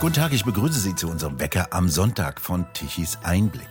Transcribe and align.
Guten 0.00 0.14
Tag, 0.14 0.32
ich 0.32 0.44
begrüße 0.44 0.78
Sie 0.78 0.94
zu 0.94 1.08
unserem 1.08 1.40
Wecker 1.40 1.72
am 1.72 1.88
Sonntag 1.88 2.40
von 2.40 2.72
Tichys 2.72 3.18
Einblick. 3.24 3.68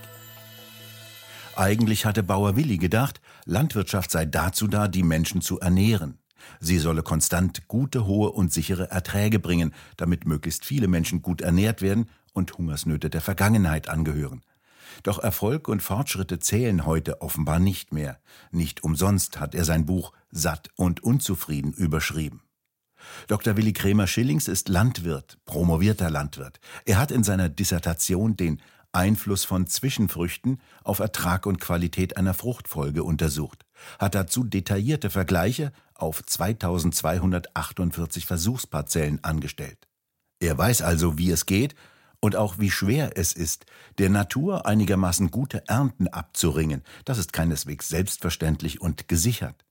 Eigentlich 1.55 2.05
hatte 2.05 2.21
Bauer 2.21 2.57
Willi 2.57 2.77
gedacht, 2.77 3.21
Landwirtschaft 3.45 4.11
sei 4.11 4.25
dazu 4.25 4.67
da, 4.67 4.89
die 4.89 5.03
Menschen 5.03 5.39
zu 5.39 5.61
ernähren. 5.61 6.17
Sie 6.59 6.79
solle 6.79 7.01
konstant 7.01 7.69
gute, 7.69 8.05
hohe 8.05 8.29
und 8.31 8.51
sichere 8.51 8.91
Erträge 8.91 9.39
bringen, 9.39 9.73
damit 9.95 10.27
möglichst 10.27 10.65
viele 10.65 10.89
Menschen 10.89 11.21
gut 11.21 11.39
ernährt 11.39 11.81
werden 11.81 12.09
und 12.33 12.57
Hungersnöte 12.57 13.09
der 13.09 13.21
Vergangenheit 13.21 13.87
angehören. 13.87 14.41
Doch 15.03 15.19
Erfolg 15.19 15.69
und 15.69 15.81
Fortschritte 15.81 16.39
zählen 16.39 16.85
heute 16.85 17.21
offenbar 17.21 17.59
nicht 17.59 17.93
mehr. 17.93 18.19
Nicht 18.51 18.83
umsonst 18.83 19.39
hat 19.39 19.55
er 19.55 19.63
sein 19.63 19.85
Buch 19.85 20.11
Satt 20.29 20.71
und 20.75 21.01
Unzufrieden 21.01 21.71
überschrieben. 21.71 22.41
Dr. 23.27 23.57
Willi 23.57 23.73
Kremer 23.73 24.07
Schillings 24.07 24.47
ist 24.47 24.69
Landwirt, 24.69 25.37
promovierter 25.45 26.09
Landwirt. 26.09 26.59
Er 26.85 26.99
hat 26.99 27.11
in 27.11 27.23
seiner 27.23 27.49
Dissertation 27.49 28.37
den 28.37 28.61
Einfluss 28.91 29.45
von 29.45 29.67
Zwischenfrüchten 29.67 30.59
auf 30.83 30.99
Ertrag 30.99 31.45
und 31.45 31.59
Qualität 31.59 32.17
einer 32.17 32.33
Fruchtfolge 32.33 33.03
untersucht, 33.03 33.65
hat 33.99 34.15
dazu 34.15 34.43
detaillierte 34.43 35.09
Vergleiche 35.09 35.71
auf 35.93 36.23
2248 36.25 38.25
Versuchsparzellen 38.25 39.23
angestellt. 39.23 39.87
Er 40.39 40.57
weiß 40.57 40.81
also, 40.81 41.17
wie 41.17 41.31
es 41.31 41.45
geht 41.45 41.75
und 42.19 42.35
auch 42.35 42.59
wie 42.59 42.71
schwer 42.71 43.11
es 43.15 43.33
ist, 43.33 43.65
der 43.97 44.09
Natur 44.09 44.65
einigermaßen 44.65 45.31
gute 45.31 45.67
Ernten 45.67 46.07
abzuringen. 46.07 46.83
Das 47.05 47.17
ist 47.17 47.33
keineswegs 47.33 47.89
selbstverständlich 47.89 48.81
und 48.81 49.07
gesichert. 49.07 49.66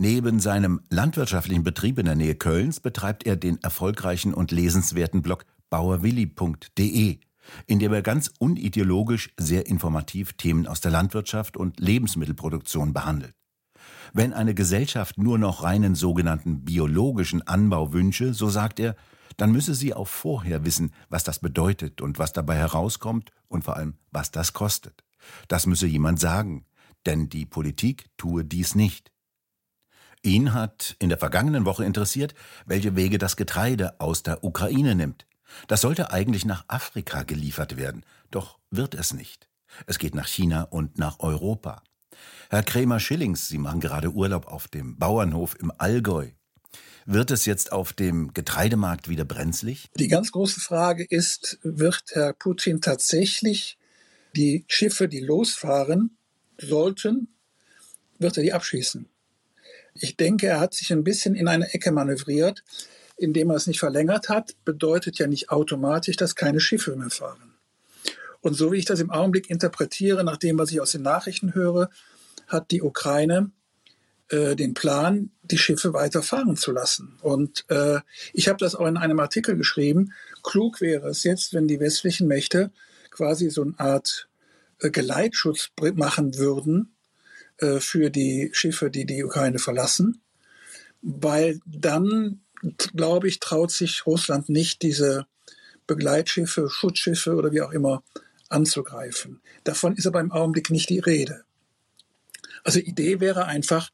Neben 0.00 0.38
seinem 0.38 0.80
landwirtschaftlichen 0.90 1.64
Betrieb 1.64 1.98
in 1.98 2.04
der 2.04 2.14
Nähe 2.14 2.36
Kölns 2.36 2.78
betreibt 2.78 3.26
er 3.26 3.34
den 3.34 3.60
erfolgreichen 3.64 4.32
und 4.32 4.52
lesenswerten 4.52 5.22
Blog 5.22 5.44
bauerwilli.de, 5.70 7.18
in 7.66 7.78
dem 7.80 7.92
er 7.92 8.02
ganz 8.02 8.30
unideologisch 8.38 9.30
sehr 9.36 9.66
informativ 9.66 10.34
Themen 10.34 10.68
aus 10.68 10.80
der 10.80 10.92
Landwirtschaft 10.92 11.56
und 11.56 11.80
Lebensmittelproduktion 11.80 12.92
behandelt. 12.92 13.34
Wenn 14.12 14.34
eine 14.34 14.54
Gesellschaft 14.54 15.18
nur 15.18 15.36
noch 15.36 15.64
reinen 15.64 15.96
sogenannten 15.96 16.64
biologischen 16.64 17.44
Anbau 17.48 17.92
wünsche, 17.92 18.34
so 18.34 18.48
sagt 18.48 18.78
er, 18.78 18.94
dann 19.36 19.50
müsse 19.50 19.74
sie 19.74 19.94
auch 19.94 20.06
vorher 20.06 20.64
wissen, 20.64 20.92
was 21.08 21.24
das 21.24 21.40
bedeutet 21.40 22.00
und 22.00 22.20
was 22.20 22.32
dabei 22.32 22.54
herauskommt 22.54 23.32
und 23.48 23.64
vor 23.64 23.74
allem, 23.74 23.94
was 24.12 24.30
das 24.30 24.52
kostet. 24.52 25.02
Das 25.48 25.66
müsse 25.66 25.88
jemand 25.88 26.20
sagen, 26.20 26.66
denn 27.04 27.28
die 27.28 27.46
Politik 27.46 28.06
tue 28.16 28.44
dies 28.44 28.76
nicht. 28.76 29.10
Ihn 30.22 30.52
hat 30.52 30.96
in 30.98 31.08
der 31.08 31.18
vergangenen 31.18 31.64
Woche 31.64 31.84
interessiert, 31.84 32.34
welche 32.66 32.96
Wege 32.96 33.18
das 33.18 33.36
Getreide 33.36 34.00
aus 34.00 34.22
der 34.22 34.44
Ukraine 34.44 34.94
nimmt. 34.94 35.26
Das 35.66 35.80
sollte 35.80 36.12
eigentlich 36.12 36.44
nach 36.44 36.64
Afrika 36.68 37.22
geliefert 37.22 37.76
werden, 37.76 38.04
doch 38.30 38.58
wird 38.70 38.94
es 38.94 39.14
nicht. 39.14 39.48
Es 39.86 39.98
geht 39.98 40.14
nach 40.14 40.26
China 40.26 40.62
und 40.62 40.98
nach 40.98 41.20
Europa. 41.20 41.82
Herr 42.50 42.62
Krämer 42.62 43.00
Schillings, 43.00 43.48
Sie 43.48 43.58
machen 43.58 43.80
gerade 43.80 44.10
Urlaub 44.10 44.46
auf 44.46 44.68
dem 44.68 44.98
Bauernhof 44.98 45.56
im 45.60 45.72
Allgäu. 45.76 46.30
Wird 47.06 47.30
es 47.30 47.46
jetzt 47.46 47.72
auf 47.72 47.92
dem 47.92 48.34
Getreidemarkt 48.34 49.08
wieder 49.08 49.24
brenzlig? 49.24 49.88
Die 49.96 50.08
ganz 50.08 50.32
große 50.32 50.60
Frage 50.60 51.06
ist, 51.08 51.58
wird 51.62 52.04
Herr 52.12 52.34
Putin 52.34 52.80
tatsächlich 52.80 53.78
die 54.36 54.64
Schiffe, 54.68 55.08
die 55.08 55.20
losfahren 55.20 56.16
sollten, 56.58 57.28
wird 58.18 58.36
er 58.36 58.42
die 58.42 58.52
abschießen? 58.52 59.08
Ich 60.00 60.16
denke, 60.16 60.46
er 60.46 60.60
hat 60.60 60.74
sich 60.74 60.92
ein 60.92 61.04
bisschen 61.04 61.34
in 61.34 61.48
eine 61.48 61.72
Ecke 61.72 61.92
manövriert, 61.92 62.64
indem 63.16 63.50
er 63.50 63.56
es 63.56 63.66
nicht 63.66 63.80
verlängert 63.80 64.28
hat, 64.28 64.54
bedeutet 64.64 65.18
ja 65.18 65.26
nicht 65.26 65.50
automatisch, 65.50 66.16
dass 66.16 66.34
keine 66.34 66.60
Schiffe 66.60 66.94
mehr 66.96 67.10
fahren. 67.10 67.54
Und 68.40 68.54
so 68.54 68.72
wie 68.72 68.76
ich 68.76 68.84
das 68.84 69.00
im 69.00 69.10
Augenblick 69.10 69.50
interpretiere, 69.50 70.22
nach 70.22 70.36
dem, 70.36 70.58
was 70.58 70.70
ich 70.70 70.80
aus 70.80 70.92
den 70.92 71.02
Nachrichten 71.02 71.54
höre, 71.54 71.90
hat 72.46 72.70
die 72.70 72.82
Ukraine 72.82 73.50
äh, 74.28 74.54
den 74.54 74.74
Plan, 74.74 75.30
die 75.42 75.58
Schiffe 75.58 75.92
weiter 75.92 76.22
fahren 76.22 76.56
zu 76.56 76.70
lassen. 76.70 77.18
Und 77.20 77.64
äh, 77.68 78.00
ich 78.32 78.48
habe 78.48 78.58
das 78.58 78.74
auch 78.74 78.86
in 78.86 78.96
einem 78.96 79.18
Artikel 79.18 79.56
geschrieben. 79.56 80.12
Klug 80.42 80.80
wäre 80.80 81.08
es 81.08 81.24
jetzt, 81.24 81.52
wenn 81.52 81.66
die 81.66 81.80
westlichen 81.80 82.28
Mächte 82.28 82.70
quasi 83.10 83.50
so 83.50 83.62
eine 83.62 83.78
Art 83.78 84.28
äh, 84.80 84.90
Geleitschutz 84.90 85.70
machen 85.94 86.38
würden 86.38 86.94
äh, 87.58 87.80
für 87.80 88.10
die 88.10 88.50
Schiffe, 88.52 88.90
die 88.90 89.04
die 89.04 89.24
Ukraine 89.24 89.58
verlassen, 89.58 90.20
weil 91.02 91.60
dann, 91.66 92.40
glaube 92.94 93.28
ich, 93.28 93.40
traut 93.40 93.70
sich 93.70 94.06
Russland 94.06 94.48
nicht, 94.48 94.82
diese 94.82 95.26
Begleitschiffe, 95.86 96.68
Schutzschiffe 96.70 97.34
oder 97.34 97.52
wie 97.52 97.62
auch 97.62 97.72
immer 97.72 98.02
anzugreifen. 98.48 99.40
Davon 99.64 99.96
ist 99.96 100.06
aber 100.06 100.20
im 100.20 100.32
Augenblick 100.32 100.70
nicht 100.70 100.88
die 100.88 100.98
Rede. 100.98 101.44
Also 102.64 102.80
Idee 102.80 103.20
wäre 103.20 103.46
einfach, 103.46 103.90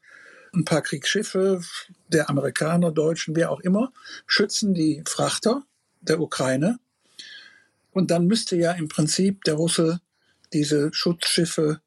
ein 0.53 0.65
paar 0.65 0.81
Kriegsschiffe 0.81 1.61
der 2.07 2.29
Amerikaner, 2.29 2.91
Deutschen, 2.91 3.35
wer 3.35 3.51
auch 3.51 3.59
immer, 3.59 3.91
schützen 4.25 4.73
die 4.73 5.03
Frachter 5.05 5.63
der 6.01 6.19
Ukraine. 6.19 6.79
Und 7.91 8.11
dann 8.11 8.25
müsste 8.27 8.55
ja 8.55 8.71
im 8.71 8.87
Prinzip 8.87 9.43
der 9.43 9.55
Russe 9.55 10.01
diese 10.53 10.93
Schutzschiffe 10.93 11.81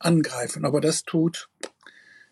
angreifen. 0.00 0.64
Aber 0.64 0.80
das 0.80 1.04
tut, 1.04 1.48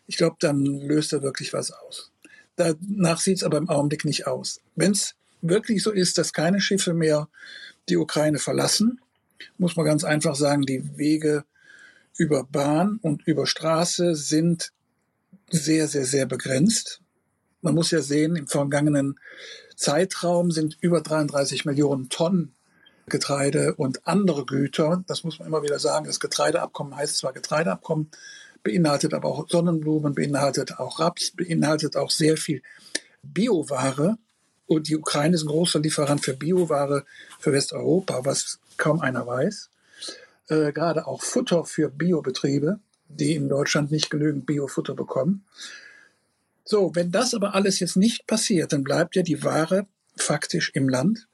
ich 0.07 0.17
glaube, 0.17 0.37
dann 0.39 0.65
löst 0.65 1.13
er 1.13 1.21
wirklich 1.21 1.53
was 1.53 1.71
aus. 1.71 2.11
Danach 2.55 3.19
sieht 3.19 3.37
es 3.37 3.43
aber 3.43 3.57
im 3.57 3.69
Augenblick 3.69 4.03
nicht 4.03 4.27
aus. 4.27 4.59
Wenn 4.75 4.91
es 4.91 5.15
wirklich 5.41 5.81
so 5.81 5.91
ist, 5.91 6.17
dass 6.17 6.33
keine 6.33 6.59
Schiffe 6.59 6.93
mehr 6.93 7.29
die 7.87 7.97
Ukraine 7.97 8.39
verlassen, 8.39 8.99
muss 9.57 9.75
man 9.75 9.85
ganz 9.85 10.03
einfach 10.03 10.35
sagen, 10.35 10.63
die 10.63 10.97
Wege 10.97 11.45
über 12.17 12.43
Bahn 12.43 12.99
und 13.01 13.25
über 13.25 13.47
Straße 13.47 14.15
sind 14.15 14.73
sehr, 15.49 15.87
sehr, 15.87 16.05
sehr 16.05 16.25
begrenzt. 16.25 17.01
Man 17.61 17.75
muss 17.75 17.91
ja 17.91 18.01
sehen, 18.01 18.35
im 18.35 18.47
vergangenen 18.47 19.19
Zeitraum 19.75 20.51
sind 20.51 20.77
über 20.81 21.01
33 21.01 21.63
Millionen 21.65 22.09
Tonnen 22.09 22.53
Getreide 23.09 23.75
und 23.75 24.07
andere 24.07 24.45
Güter. 24.45 25.03
Das 25.07 25.23
muss 25.23 25.39
man 25.39 25.47
immer 25.47 25.63
wieder 25.63 25.79
sagen. 25.79 26.05
Das 26.05 26.19
Getreideabkommen 26.19 26.95
heißt 26.95 27.17
zwar 27.17 27.33
Getreideabkommen, 27.33 28.09
beinhaltet 28.63 29.13
aber 29.13 29.29
auch 29.29 29.49
Sonnenblumen, 29.49 30.13
beinhaltet 30.13 30.79
auch 30.79 30.99
Raps, 30.99 31.31
beinhaltet 31.31 31.97
auch 31.97 32.11
sehr 32.11 32.37
viel 32.37 32.61
Bioware. 33.23 34.17
Und 34.67 34.87
die 34.87 34.97
Ukraine 34.97 35.35
ist 35.35 35.43
ein 35.43 35.47
großer 35.47 35.79
Lieferant 35.79 36.23
für 36.23 36.35
Bioware 36.35 37.05
für 37.39 37.51
Westeuropa, 37.51 38.23
was 38.23 38.59
kaum 38.77 38.99
einer 39.01 39.25
weiß. 39.25 39.69
Äh, 40.47 40.71
gerade 40.71 41.07
auch 41.07 41.21
Futter 41.21 41.65
für 41.65 41.89
Biobetriebe, 41.89 42.79
die 43.07 43.35
in 43.35 43.49
Deutschland 43.49 43.91
nicht 43.91 44.09
genügend 44.09 44.45
Biofutter 44.45 44.93
bekommen. 44.93 45.45
So, 46.65 46.95
wenn 46.95 47.11
das 47.11 47.33
aber 47.33 47.55
alles 47.55 47.79
jetzt 47.79 47.97
nicht 47.97 48.27
passiert, 48.27 48.73
dann 48.73 48.83
bleibt 48.83 49.15
ja 49.15 49.23
die 49.23 49.43
Ware 49.43 49.87
faktisch 50.15 50.71
im 50.75 50.87
Land 50.87 51.27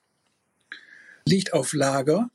liegt 1.28 1.53
auf 1.53 1.74
Lager 1.74 2.30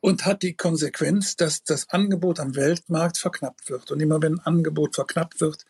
und 0.00 0.26
hat 0.26 0.42
die 0.42 0.54
Konsequenz, 0.54 1.36
dass 1.36 1.64
das 1.64 1.88
Angebot 1.90 2.40
am 2.40 2.54
Weltmarkt 2.54 3.18
verknappt 3.18 3.70
wird. 3.70 3.90
Und 3.90 4.00
immer 4.00 4.22
wenn 4.22 4.34
ein 4.34 4.46
Angebot 4.46 4.94
verknappt 4.94 5.40
wird, 5.40 5.64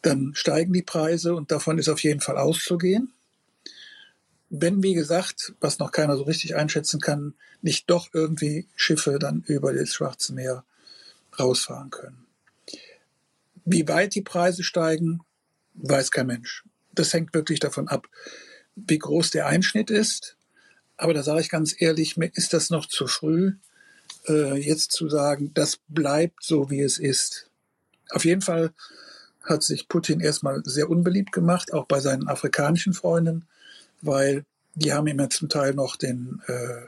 dann 0.00 0.34
steigen 0.34 0.72
die 0.72 0.82
Preise 0.82 1.34
und 1.34 1.50
davon 1.50 1.78
ist 1.78 1.88
auf 1.88 2.02
jeden 2.02 2.20
Fall 2.20 2.38
auszugehen. 2.38 3.12
Wenn, 4.48 4.82
wie 4.82 4.94
gesagt, 4.94 5.54
was 5.60 5.78
noch 5.78 5.92
keiner 5.92 6.16
so 6.16 6.24
richtig 6.24 6.56
einschätzen 6.56 7.00
kann, 7.00 7.34
nicht 7.62 7.88
doch 7.88 8.08
irgendwie 8.12 8.68
Schiffe 8.76 9.18
dann 9.18 9.42
über 9.46 9.72
das 9.72 9.94
Schwarze 9.94 10.34
Meer 10.34 10.64
rausfahren 11.38 11.90
können. 11.90 12.26
Wie 13.64 13.88
weit 13.88 14.14
die 14.14 14.22
Preise 14.22 14.62
steigen, 14.62 15.20
weiß 15.74 16.10
kein 16.10 16.26
Mensch. 16.26 16.64
Das 16.92 17.12
hängt 17.12 17.32
wirklich 17.32 17.60
davon 17.60 17.88
ab, 17.88 18.08
wie 18.74 18.98
groß 18.98 19.30
der 19.30 19.46
Einschnitt 19.46 19.90
ist 19.90 20.36
aber 20.96 21.14
da 21.14 21.22
sage 21.22 21.40
ich 21.40 21.48
ganz 21.48 21.74
ehrlich, 21.80 22.16
mir 22.16 22.30
ist 22.34 22.52
das 22.52 22.70
noch 22.70 22.86
zu 22.86 23.06
früh, 23.06 23.52
äh, 24.28 24.58
jetzt 24.58 24.92
zu 24.92 25.08
sagen, 25.08 25.52
das 25.54 25.78
bleibt 25.88 26.44
so, 26.44 26.70
wie 26.70 26.80
es 26.80 26.98
ist. 26.98 27.50
Auf 28.10 28.24
jeden 28.24 28.42
Fall 28.42 28.72
hat 29.42 29.62
sich 29.62 29.88
Putin 29.88 30.20
erstmal 30.20 30.62
sehr 30.64 30.88
unbeliebt 30.88 31.32
gemacht, 31.32 31.72
auch 31.72 31.86
bei 31.86 32.00
seinen 32.00 32.28
afrikanischen 32.28 32.92
Freunden, 32.92 33.46
weil 34.00 34.44
die 34.74 34.92
haben 34.92 35.06
ihm 35.06 35.18
ja 35.18 35.28
zum 35.28 35.48
Teil 35.48 35.74
noch 35.74 35.96
den, 35.96 36.40
äh, 36.46 36.86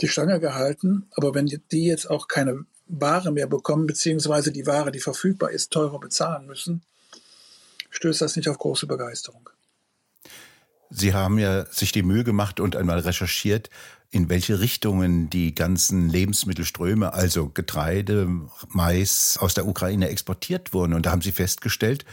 die 0.00 0.08
Stange 0.08 0.40
gehalten. 0.40 1.06
Aber 1.12 1.34
wenn 1.34 1.46
die 1.46 1.84
jetzt 1.84 2.08
auch 2.08 2.28
keine 2.28 2.64
Ware 2.86 3.32
mehr 3.32 3.46
bekommen, 3.46 3.86
beziehungsweise 3.86 4.52
die 4.52 4.66
Ware, 4.66 4.92
die 4.92 5.00
verfügbar 5.00 5.50
ist, 5.50 5.70
teurer 5.70 5.98
bezahlen 5.98 6.46
müssen, 6.46 6.82
stößt 7.90 8.20
das 8.20 8.36
nicht 8.36 8.48
auf 8.48 8.58
große 8.58 8.86
Begeisterung. 8.86 9.48
Sie 10.90 11.14
haben 11.14 11.38
ja 11.38 11.66
sich 11.66 11.92
die 11.92 12.02
Mühe 12.02 12.24
gemacht 12.24 12.58
und 12.58 12.74
einmal 12.74 12.98
recherchiert, 12.98 13.70
in 14.10 14.28
welche 14.28 14.58
Richtungen 14.58 15.30
die 15.30 15.54
ganzen 15.54 16.08
Lebensmittelströme, 16.08 17.14
also 17.14 17.48
Getreide, 17.48 18.28
Mais 18.68 19.38
aus 19.38 19.54
der 19.54 19.68
Ukraine 19.68 20.08
exportiert 20.08 20.72
wurden. 20.74 20.94
Und 20.94 21.06
da 21.06 21.12
haben 21.12 21.22
Sie 21.22 21.32
festgestellt, 21.32 22.04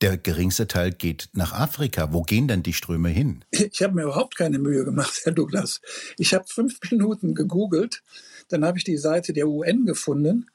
Der 0.00 0.18
geringste 0.18 0.66
Teil 0.66 0.90
geht 0.92 1.28
nach 1.32 1.52
Afrika. 1.52 2.12
Wo 2.12 2.22
gehen 2.22 2.48
denn 2.48 2.62
die 2.62 2.72
Ströme 2.72 3.08
hin? 3.08 3.44
Ich 3.50 3.80
habe 3.82 3.94
mir 3.94 4.02
überhaupt 4.02 4.36
keine 4.36 4.58
Mühe 4.58 4.84
gemacht, 4.84 5.20
Herr 5.22 5.32
Douglas. 5.32 5.80
Ich 6.18 6.34
habe 6.34 6.44
fünf 6.46 6.78
Minuten 6.90 7.34
gegoogelt, 7.34 8.02
dann 8.48 8.64
habe 8.64 8.76
ich 8.76 8.84
die 8.84 8.96
Seite 8.96 9.32
der 9.32 9.48
UN 9.48 9.86
gefunden, 9.86 10.50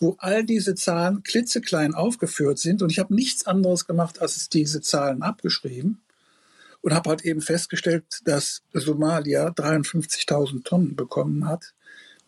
wo 0.00 0.16
all 0.18 0.44
diese 0.44 0.74
Zahlen 0.74 1.22
klitzeklein 1.22 1.94
aufgeführt 1.94 2.58
sind. 2.58 2.82
Und 2.82 2.90
ich 2.90 2.98
habe 2.98 3.14
nichts 3.14 3.46
anderes 3.46 3.86
gemacht, 3.86 4.20
als 4.20 4.48
diese 4.48 4.80
Zahlen 4.80 5.22
abgeschrieben 5.22 6.02
und 6.82 6.94
habe 6.94 7.10
halt 7.10 7.24
eben 7.24 7.40
festgestellt, 7.40 8.04
dass 8.24 8.62
Somalia 8.72 9.48
53.000 9.48 10.64
Tonnen 10.64 10.96
bekommen 10.96 11.46
hat. 11.46 11.74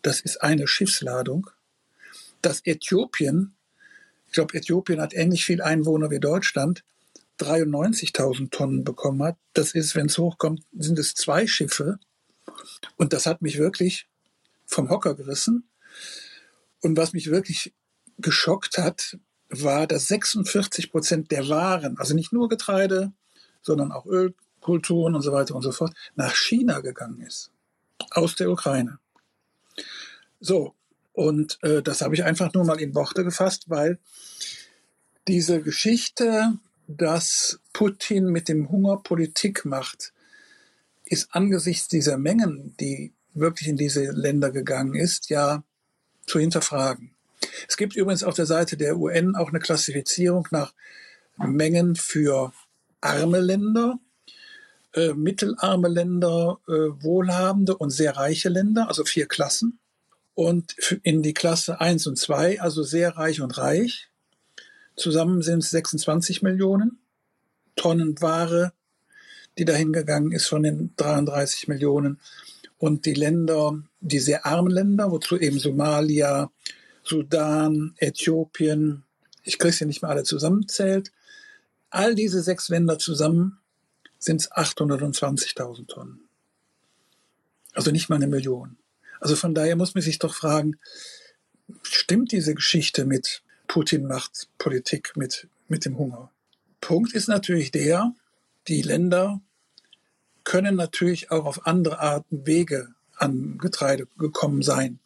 Das 0.01 0.19
ist 0.21 0.41
eine 0.41 0.67
Schiffsladung. 0.67 1.49
Dass 2.41 2.61
Äthiopien, 2.65 3.55
ich 4.27 4.33
glaube, 4.33 4.55
Äthiopien 4.57 5.01
hat 5.01 5.13
ähnlich 5.13 5.45
viel 5.45 5.61
Einwohner 5.61 6.11
wie 6.11 6.19
Deutschland, 6.19 6.83
93.000 7.39 8.51
Tonnen 8.51 8.83
bekommen 8.83 9.23
hat. 9.23 9.37
Das 9.53 9.73
ist, 9.73 9.95
wenn 9.95 10.05
es 10.05 10.17
hochkommt, 10.17 10.63
sind 10.77 10.99
es 10.99 11.15
zwei 11.15 11.47
Schiffe. 11.47 11.99
Und 12.95 13.13
das 13.13 13.25
hat 13.25 13.41
mich 13.41 13.57
wirklich 13.57 14.07
vom 14.65 14.89
Hocker 14.89 15.15
gerissen. 15.15 15.67
Und 16.81 16.97
was 16.97 17.13
mich 17.13 17.31
wirklich 17.31 17.73
geschockt 18.17 18.77
hat, 18.77 19.17
war, 19.49 19.87
dass 19.87 20.07
46 20.07 20.91
Prozent 20.91 21.31
der 21.31 21.47
Waren, 21.47 21.97
also 21.97 22.13
nicht 22.13 22.33
nur 22.33 22.49
Getreide, 22.49 23.13
sondern 23.63 23.91
auch 23.91 24.05
Ölkulturen 24.05 25.15
und 25.15 25.21
so 25.21 25.31
weiter 25.31 25.55
und 25.55 25.63
so 25.63 25.71
fort, 25.71 25.93
nach 26.15 26.35
China 26.35 26.81
gegangen 26.81 27.21
ist. 27.21 27.51
Aus 28.11 28.35
der 28.35 28.49
Ukraine. 28.51 28.99
So, 30.39 30.75
und 31.13 31.57
äh, 31.63 31.81
das 31.81 32.01
habe 32.01 32.15
ich 32.15 32.23
einfach 32.23 32.53
nur 32.53 32.65
mal 32.65 32.79
in 32.79 32.95
Worte 32.95 33.23
gefasst, 33.23 33.69
weil 33.69 33.99
diese 35.27 35.61
Geschichte, 35.61 36.53
dass 36.87 37.59
Putin 37.71 38.25
mit 38.25 38.49
dem 38.49 38.69
Hunger 38.69 38.97
Politik 38.97 39.63
macht, 39.63 40.13
ist 41.05 41.33
angesichts 41.33 41.87
dieser 41.87 42.17
Mengen, 42.17 42.75
die 42.79 43.13
wirklich 43.33 43.69
in 43.69 43.77
diese 43.77 44.11
Länder 44.11 44.51
gegangen 44.51 44.95
ist, 44.95 45.29
ja 45.29 45.63
zu 46.25 46.39
hinterfragen. 46.39 47.11
Es 47.67 47.77
gibt 47.77 47.95
übrigens 47.95 48.23
auf 48.23 48.35
der 48.35 48.45
Seite 48.45 48.77
der 48.77 48.97
UN 48.97 49.35
auch 49.35 49.49
eine 49.49 49.59
Klassifizierung 49.59 50.47
nach 50.51 50.73
Mengen 51.37 51.95
für 51.95 52.53
arme 53.03 53.39
Länder, 53.39 53.99
äh, 54.93 55.13
mittelarme 55.13 55.87
Länder, 55.87 56.59
äh, 56.67 56.71
wohlhabende 56.71 57.75
und 57.77 57.89
sehr 57.89 58.15
reiche 58.15 58.49
Länder, 58.49 58.87
also 58.87 59.03
vier 59.05 59.27
Klassen. 59.27 59.79
Und 60.35 60.75
in 61.03 61.21
die 61.21 61.33
Klasse 61.33 61.79
1 61.79 62.07
und 62.07 62.17
2, 62.17 62.61
also 62.61 62.83
sehr 62.83 63.17
reich 63.17 63.41
und 63.41 63.57
reich, 63.57 64.09
zusammen 64.95 65.41
sind 65.41 65.59
es 65.59 65.69
26 65.69 66.41
Millionen 66.41 66.99
Tonnen 67.75 68.21
Ware, 68.21 68.73
die 69.57 69.65
dahin 69.65 69.93
gegangen 69.93 70.31
ist 70.31 70.47
von 70.47 70.63
den 70.63 70.93
33 70.97 71.67
Millionen. 71.67 72.19
Und 72.77 73.05
die 73.05 73.13
Länder, 73.13 73.81
die 74.01 74.19
sehr 74.19 74.45
armen 74.45 74.71
Länder, 74.71 75.11
wozu 75.11 75.37
eben 75.37 75.59
Somalia, 75.59 76.51
Sudan, 77.03 77.93
Äthiopien, 77.97 79.03
ich 79.43 79.59
kriege 79.59 79.73
sie 79.73 79.85
nicht 79.85 80.01
mehr 80.01 80.11
alle 80.11 80.23
zusammenzählt, 80.23 81.11
all 81.93 82.15
diese 82.15 82.41
sechs 82.41 82.69
Länder 82.69 82.97
zusammen 82.97 83.59
sind 84.17 84.41
es 84.41 84.51
820.000 84.51 85.87
Tonnen. 85.87 86.19
Also 87.73 87.91
nicht 87.91 88.09
mal 88.09 88.15
eine 88.15 88.27
Million. 88.27 88.77
Also 89.19 89.35
von 89.35 89.53
daher 89.53 89.75
muss 89.75 89.93
man 89.95 90.01
sich 90.01 90.19
doch 90.19 90.33
fragen, 90.33 90.77
stimmt 91.81 92.31
diese 92.31 92.55
Geschichte 92.55 93.05
mit 93.05 93.41
Putin 93.67 94.05
macht 94.05 94.49
Politik 94.57 95.15
mit, 95.15 95.47
mit 95.67 95.85
dem 95.85 95.97
Hunger? 95.97 96.31
Punkt 96.81 97.13
ist 97.13 97.27
natürlich 97.27 97.71
der, 97.71 98.13
die 98.67 98.81
Länder 98.81 99.41
können 100.43 100.75
natürlich 100.75 101.31
auch 101.31 101.45
auf 101.45 101.65
andere 101.65 101.99
Arten 101.99 102.45
Wege 102.45 102.89
an 103.15 103.57
Getreide 103.57 104.07
gekommen 104.17 104.61
sein, 104.61 104.99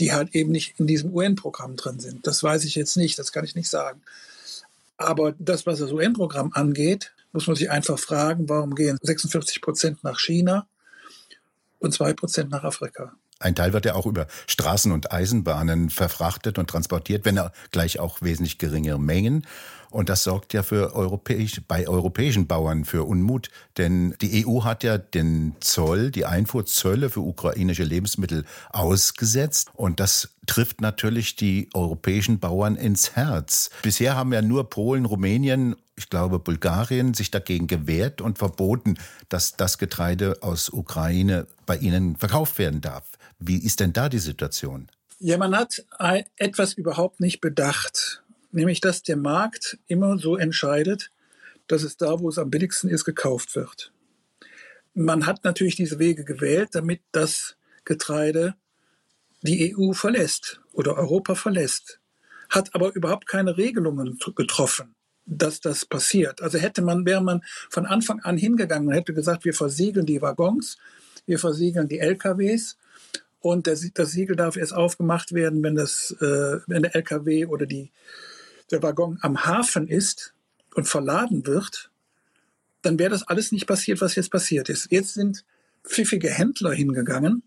die 0.00 0.12
halt 0.12 0.34
eben 0.34 0.50
nicht 0.50 0.80
in 0.80 0.86
diesem 0.86 1.14
UN-Programm 1.14 1.76
drin 1.76 2.00
sind. 2.00 2.26
Das 2.26 2.42
weiß 2.42 2.64
ich 2.64 2.74
jetzt 2.74 2.96
nicht, 2.96 3.18
das 3.18 3.32
kann 3.32 3.44
ich 3.44 3.54
nicht 3.54 3.68
sagen. 3.68 4.02
Aber 5.06 5.34
das, 5.38 5.66
was 5.66 5.78
das 5.78 5.92
UN-Programm 5.92 6.52
angeht, 6.52 7.14
muss 7.32 7.46
man 7.46 7.56
sich 7.56 7.70
einfach 7.70 7.98
fragen, 7.98 8.48
warum 8.48 8.74
gehen 8.74 8.98
46 9.00 9.60
Prozent 9.62 10.04
nach 10.04 10.18
China 10.18 10.66
und 11.78 11.92
zwei 11.92 12.12
Prozent 12.12 12.50
nach 12.50 12.64
Afrika? 12.64 13.14
Ein 13.42 13.56
Teil 13.56 13.72
wird 13.72 13.84
ja 13.84 13.94
auch 13.94 14.06
über 14.06 14.28
Straßen 14.46 14.92
und 14.92 15.10
Eisenbahnen 15.10 15.90
verfrachtet 15.90 16.58
und 16.58 16.70
transportiert, 16.70 17.24
wenn 17.24 17.36
er 17.36 17.52
gleich 17.72 17.98
auch 17.98 18.22
wesentlich 18.22 18.58
geringere 18.58 19.00
Mengen. 19.00 19.46
Und 19.92 20.08
das 20.08 20.24
sorgt 20.24 20.54
ja 20.54 20.62
für 20.62 20.94
europäisch, 20.94 21.60
bei 21.68 21.86
europäischen 21.86 22.46
Bauern 22.46 22.84
für 22.84 23.04
Unmut. 23.04 23.50
Denn 23.76 24.14
die 24.20 24.46
EU 24.46 24.64
hat 24.64 24.82
ja 24.84 24.98
den 24.98 25.54
Zoll, 25.60 26.10
die 26.10 26.24
Einfuhrzölle 26.24 27.10
für 27.10 27.20
ukrainische 27.20 27.84
Lebensmittel 27.84 28.44
ausgesetzt. 28.70 29.70
Und 29.74 30.00
das 30.00 30.30
trifft 30.46 30.80
natürlich 30.80 31.36
die 31.36 31.68
europäischen 31.74 32.40
Bauern 32.40 32.76
ins 32.76 33.14
Herz. 33.14 33.70
Bisher 33.82 34.16
haben 34.16 34.32
ja 34.32 34.42
nur 34.42 34.70
Polen, 34.70 35.04
Rumänien, 35.04 35.76
ich 35.94 36.08
glaube 36.08 36.38
Bulgarien 36.38 37.14
sich 37.14 37.30
dagegen 37.30 37.66
gewehrt 37.66 38.20
und 38.20 38.38
verboten, 38.38 38.98
dass 39.28 39.56
das 39.56 39.78
Getreide 39.78 40.38
aus 40.40 40.70
Ukraine 40.70 41.46
bei 41.66 41.76
ihnen 41.76 42.16
verkauft 42.16 42.58
werden 42.58 42.80
darf. 42.80 43.04
Wie 43.38 43.58
ist 43.58 43.80
denn 43.80 43.92
da 43.92 44.08
die 44.08 44.18
Situation? 44.18 44.88
Ja, 45.18 45.38
man 45.38 45.54
hat 45.54 45.84
etwas 46.36 46.72
überhaupt 46.72 47.20
nicht 47.20 47.40
bedacht, 47.40 48.22
nämlich 48.52 48.80
dass 48.80 49.02
der 49.02 49.16
Markt 49.16 49.78
immer 49.86 50.18
so 50.18 50.36
entscheidet, 50.36 51.10
dass 51.66 51.82
es 51.82 51.96
da, 51.96 52.20
wo 52.20 52.28
es 52.28 52.38
am 52.38 52.50
billigsten 52.50 52.90
ist, 52.90 53.04
gekauft 53.04 53.56
wird. 53.56 53.92
Man 54.94 55.26
hat 55.26 55.44
natürlich 55.44 55.76
diese 55.76 55.98
Wege 55.98 56.24
gewählt, 56.24 56.70
damit 56.72 57.00
das 57.12 57.56
Getreide 57.84 58.54
die 59.42 59.74
EU 59.76 59.92
verlässt 59.92 60.60
oder 60.72 60.96
Europa 60.96 61.34
verlässt, 61.34 61.98
hat 62.50 62.74
aber 62.74 62.94
überhaupt 62.94 63.26
keine 63.26 63.56
Regelungen 63.56 64.18
getroffen, 64.36 64.94
dass 65.24 65.60
das 65.60 65.86
passiert. 65.86 66.42
Also 66.42 66.58
hätte 66.58 66.82
man, 66.82 67.06
wäre 67.06 67.22
man 67.22 67.42
von 67.70 67.86
Anfang 67.86 68.20
an 68.20 68.36
hingegangen 68.36 68.88
und 68.88 68.94
hätte 68.94 69.14
gesagt, 69.14 69.44
wir 69.44 69.54
versiegeln 69.54 70.06
die 70.06 70.20
Waggons, 70.20 70.76
wir 71.26 71.38
versiegeln 71.38 71.88
die 71.88 71.98
LKWs 71.98 72.76
und 73.40 73.66
das 73.66 73.80
Siegel 73.80 74.36
darf 74.36 74.56
erst 74.56 74.74
aufgemacht 74.74 75.32
werden, 75.32 75.62
wenn, 75.62 75.74
das, 75.74 76.14
äh, 76.20 76.60
wenn 76.66 76.82
der 76.82 76.94
LKW 76.94 77.46
oder 77.46 77.66
die, 77.66 77.90
der 78.72 78.82
Waggon 78.82 79.18
am 79.20 79.44
Hafen 79.44 79.86
ist 79.86 80.34
und 80.74 80.88
verladen 80.88 81.46
wird. 81.46 81.90
Dann 82.82 82.98
wäre 82.98 83.10
das 83.10 83.22
alles 83.22 83.52
nicht 83.52 83.66
passiert, 83.66 84.00
was 84.00 84.16
jetzt 84.16 84.30
passiert 84.30 84.68
ist. 84.68 84.90
Jetzt 84.90 85.14
sind 85.14 85.44
pfiffige 85.84 86.30
Händler 86.30 86.72
hingegangen 86.72 87.42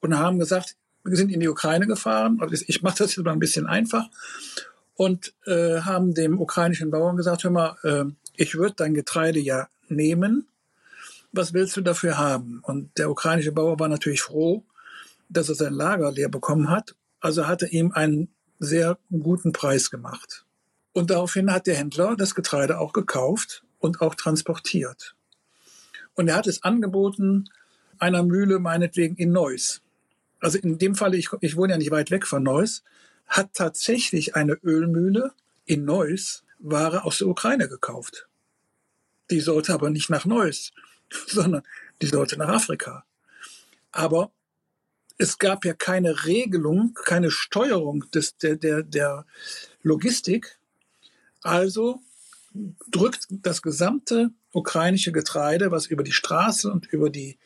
und 0.00 0.18
haben 0.18 0.38
gesagt, 0.38 0.76
wir 1.04 1.16
sind 1.16 1.30
in 1.30 1.40
die 1.40 1.48
Ukraine 1.48 1.86
gefahren. 1.86 2.40
Ich 2.66 2.82
mache 2.82 2.98
das 2.98 3.16
jetzt 3.16 3.24
mal 3.24 3.32
ein 3.32 3.38
bisschen 3.38 3.66
einfach 3.66 4.08
und 4.94 5.32
äh, 5.46 5.80
haben 5.80 6.12
dem 6.12 6.38
ukrainischen 6.38 6.90
Bauern 6.90 7.16
gesagt, 7.16 7.44
hör 7.44 7.50
mal, 7.50 7.76
äh, 7.84 8.04
ich 8.36 8.56
würde 8.56 8.74
dein 8.76 8.92
Getreide 8.92 9.38
ja 9.38 9.68
nehmen. 9.88 10.46
Was 11.32 11.54
willst 11.54 11.76
du 11.76 11.80
dafür 11.80 12.18
haben? 12.18 12.60
Und 12.62 12.98
der 12.98 13.10
ukrainische 13.10 13.52
Bauer 13.52 13.78
war 13.78 13.88
natürlich 13.88 14.20
froh, 14.20 14.64
dass 15.28 15.48
er 15.48 15.54
sein 15.54 15.72
Lager 15.72 16.12
leer 16.12 16.28
bekommen 16.28 16.68
hat. 16.68 16.96
Also 17.20 17.46
hat 17.46 17.62
er 17.62 17.72
ihm 17.72 17.92
einen 17.92 18.28
sehr 18.58 18.98
guten 19.10 19.52
Preis 19.52 19.90
gemacht. 19.90 20.44
Und 20.92 21.10
daraufhin 21.10 21.52
hat 21.52 21.66
der 21.66 21.76
Händler 21.76 22.16
das 22.16 22.34
Getreide 22.34 22.78
auch 22.78 22.92
gekauft 22.92 23.62
und 23.78 24.00
auch 24.00 24.14
transportiert. 24.14 25.14
Und 26.14 26.28
er 26.28 26.36
hat 26.36 26.46
es 26.46 26.62
angeboten 26.62 27.48
einer 27.98 28.22
Mühle 28.22 28.58
meinetwegen 28.58 29.16
in 29.16 29.30
Neuss. 29.30 29.82
Also 30.40 30.58
in 30.58 30.78
dem 30.78 30.94
Fall, 30.94 31.14
ich, 31.14 31.28
ich 31.40 31.56
wohne 31.56 31.74
ja 31.74 31.78
nicht 31.78 31.90
weit 31.90 32.10
weg 32.10 32.26
von 32.26 32.42
Neuss, 32.42 32.82
hat 33.26 33.54
tatsächlich 33.54 34.34
eine 34.34 34.54
Ölmühle 34.54 35.32
in 35.66 35.84
Neuss 35.84 36.44
Ware 36.58 37.04
aus 37.04 37.18
der 37.18 37.28
Ukraine 37.28 37.68
gekauft. 37.68 38.28
Die 39.30 39.40
sollte 39.40 39.72
aber 39.72 39.90
nicht 39.90 40.10
nach 40.10 40.24
Neuss, 40.24 40.72
sondern 41.26 41.62
die 42.02 42.06
sollte 42.06 42.36
nach 42.36 42.48
Afrika. 42.48 43.04
Aber 43.92 44.32
es 45.18 45.38
gab 45.38 45.64
ja 45.64 45.74
keine 45.74 46.24
Regelung, 46.24 46.94
keine 46.94 47.30
Steuerung 47.30 48.10
des, 48.10 48.36
der, 48.38 48.56
der, 48.56 48.82
der 48.82 49.26
Logistik. 49.82 50.58
Also 51.42 52.00
drückt 52.90 53.26
das 53.30 53.62
gesamte 53.62 54.30
ukrainische 54.52 55.12
Getreide, 55.12 55.70
was 55.70 55.86
über 55.86 56.02
die 56.02 56.12
Straße 56.12 56.70
und 56.70 56.86
über 56.86 57.10
die 57.10 57.38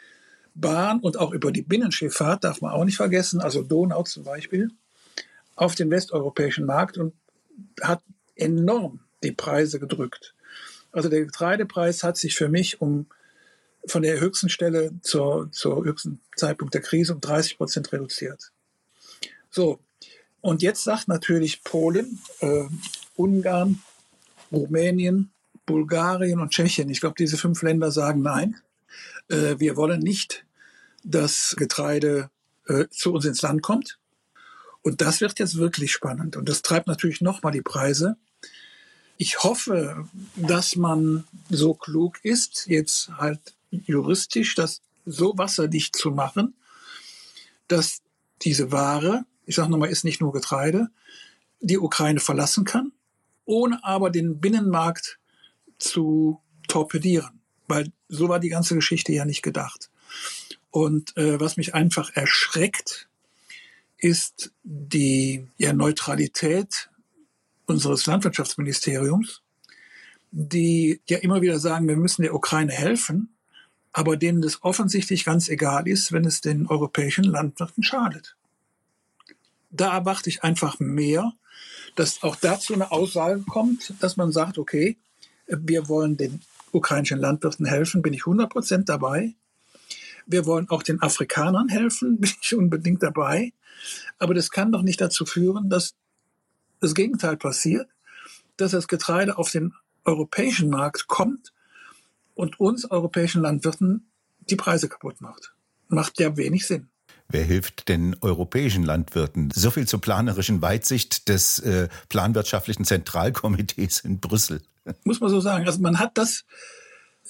Bahn 0.55 1.01
und 1.01 1.19
auch 1.19 1.33
über 1.33 1.53
die 1.53 1.63
Binnenschifffahrt, 1.63 2.45
darf 2.45 2.61
man 2.61 2.73
auch 2.73 2.85
nicht 2.85 2.97
vergessen, 2.97 3.41
also 3.41 3.63
Donau 3.63 4.05
zum 4.05 4.25
Beispiel, 4.25 4.71
auf 5.57 5.75
den 5.75 5.91
westeuropäischen 5.91 6.65
Markt 6.65 6.97
und 6.97 7.13
hat 7.81 8.03
enorm 8.37 9.01
die 9.23 9.33
Preise 9.33 9.79
gedrückt. 9.79 10.35
Also 10.93 11.09
der 11.09 11.25
Getreidepreis 11.25 12.03
hat 12.03 12.17
sich 12.17 12.37
für 12.37 12.49
mich 12.49 12.81
um 12.81 13.07
von 13.87 14.03
der 14.03 14.21
höchsten 14.21 14.49
Stelle 14.49 14.93
zur, 15.03 15.51
zur 15.53 15.85
höchsten 15.85 16.21
Zeitpunkt 16.37 16.73
der 16.73 16.81
Krise 16.81 17.15
um 17.15 17.21
30 17.21 17.59
Prozent 17.59 17.93
reduziert. 17.93 18.51
So, 19.51 19.79
und 20.45 20.61
jetzt 20.61 20.85
sagt 20.85 21.09
natürlich 21.09 21.65
Polen, 21.65 22.21
äh, 22.41 22.65
Ungarn 23.17 23.83
Rumänien, 24.53 25.31
Bulgarien 25.65 26.39
und 26.39 26.51
Tschechien. 26.51 26.91
Ich 26.91 27.01
glaube, 27.01 27.15
diese 27.19 27.39
fünf 27.39 27.63
Länder 27.63 27.91
sagen 27.91 28.21
nein. 28.21 28.61
Äh, 29.31 29.59
wir 29.59 29.75
wollen 29.77 30.01
nicht, 30.01 30.45
dass 31.03 31.55
Getreide 31.57 32.29
äh, 32.67 32.85
zu 32.91 33.15
uns 33.15 33.25
ins 33.25 33.41
Land 33.41 33.63
kommt. 33.63 33.99
Und 34.83 35.01
das 35.01 35.23
wird 35.23 35.39
jetzt 35.39 35.57
wirklich 35.57 35.93
spannend. 35.93 36.37
Und 36.37 36.47
das 36.47 36.61
treibt 36.61 36.89
natürlich 36.89 37.23
nochmal 37.23 37.53
die 37.53 37.63
Preise. 37.63 38.19
Ich 39.17 39.45
hoffe, 39.45 40.07
dass 40.37 40.77
man 40.77 41.25
so 41.49 41.73
klug 41.73 42.23
ist, 42.23 42.67
jetzt 42.67 43.09
halt 43.17 43.41
juristisch 43.71 44.55
das 44.55 44.83
so 45.07 45.39
wasserdicht 45.39 45.97
zu 45.97 46.11
machen, 46.11 46.53
dass 47.67 48.03
diese 48.43 48.73
Ware, 48.73 49.25
ich 49.47 49.55
sage 49.55 49.71
nochmal, 49.71 49.91
ist 49.91 50.05
nicht 50.05 50.21
nur 50.21 50.33
Getreide, 50.33 50.89
die 51.61 51.79
Ukraine 51.79 52.21
verlassen 52.21 52.65
kann, 52.65 52.93
ohne 53.45 53.83
aber 53.85 54.11
den 54.11 54.41
Binnenmarkt 54.41 55.19
zu 55.79 56.41
torpedieren. 56.69 57.41
Weil 57.67 57.91
so 58.09 58.29
war 58.29 58.41
die 58.41 58.49
ganze 58.49 58.75
Geschichte 58.75 59.13
ja 59.13 59.25
nicht 59.25 59.43
gedacht. 59.43 59.91
Und 60.71 61.17
äh, 61.17 61.41
was 61.41 61.57
mich 61.57 61.75
einfach 61.75 62.11
erschreckt, 62.15 63.09
ist 63.99 64.53
die 64.63 65.49
ja, 65.57 65.73
Neutralität 65.73 66.91
unseres 67.67 68.07
Landwirtschaftsministeriums, 68.07 69.43
die 70.31 71.01
ja 71.09 71.19
immer 71.19 71.41
wieder 71.41 71.59
sagen, 71.59 71.89
wir 71.89 71.97
müssen 71.97 72.23
der 72.23 72.35
Ukraine 72.35 72.73
helfen, 72.73 73.35
aber 73.93 74.17
denen 74.17 74.43
das 74.43 74.63
offensichtlich 74.63 75.25
ganz 75.25 75.49
egal 75.49 75.87
ist, 75.87 76.13
wenn 76.13 76.25
es 76.25 76.41
den 76.41 76.67
europäischen 76.67 77.25
Landwirten 77.25 77.83
schadet. 77.83 78.37
Da 79.75 79.93
erwarte 79.93 80.31
ich 80.31 80.45
einfach 80.45 80.79
mehr, 80.79 81.33
dass 81.97 82.23
auch 82.23 82.37
dazu 82.37 82.75
eine 82.75 82.93
Aussage 82.93 83.43
kommt, 83.43 83.93
dass 84.01 84.17
man 84.17 84.31
sagt, 84.31 84.57
okay, 84.57 84.97
wir 85.49 85.89
wollen 85.89 86.17
den 86.17 86.41
ukrainischen 86.73 87.19
Landwirten 87.19 87.67
helfen, 87.67 88.01
bin 88.01 88.13
ich 88.13 88.23
100 88.23 88.51
Prozent 88.51 88.89
dabei. 88.89 89.35
Wir 90.27 90.47
wollen 90.47 90.71
auch 90.71 90.83
den 90.83 91.03
Afrikanern 91.03 91.69
helfen, 91.69 92.19
bin 92.21 92.31
ich 92.41 92.55
unbedingt 92.55 93.03
dabei. 93.03 93.53
Aber 94.19 94.33
das 94.33 94.51
kann 94.51 94.71
doch 94.71 94.83
nicht 94.83 95.01
dazu 95.01 95.27
führen, 95.27 95.69
dass 95.69 95.95
das 96.81 96.95
Gegenteil 96.95 97.37
passiert, 97.37 97.89
dass 98.57 98.71
das 98.71 98.87
Getreide 98.87 99.39
auf 99.39 99.51
den 99.51 99.75
europäischen 100.05 100.71
Markt 100.71 101.09
kommt 101.09 101.53
und 102.35 102.61
uns 102.61 102.89
europäischen 102.89 103.43
Landwirten 103.43 104.07
die 104.39 104.57
Preise 104.57 104.89
kaputt 104.89 105.21
macht. 105.21 105.53
Macht 105.89 106.21
ja 106.21 106.37
wenig 106.37 106.67
Sinn. 106.67 106.89
Wer 107.35 107.43
hilft 107.43 107.89
den 107.89 108.15
europäischen 108.21 108.85
Landwirten? 108.85 109.51
So 109.53 109.73
viel 109.73 109.89
zur 109.89 110.01
planerischen 110.01 110.63
Weitsicht 110.63 111.29
des 111.29 111.59
äh, 111.59 111.89
planwirtschaftlichen 112.09 112.85
Zentralkomitees 112.85 113.99
in 113.99 114.21
Brüssel. 114.21 114.63
Muss 115.03 115.19
man 115.19 115.31
so 115.31 115.41
sagen. 115.41 115.67
Also 115.67 115.81
man 115.81 115.99
hat 115.99 116.17
das, 116.17 116.45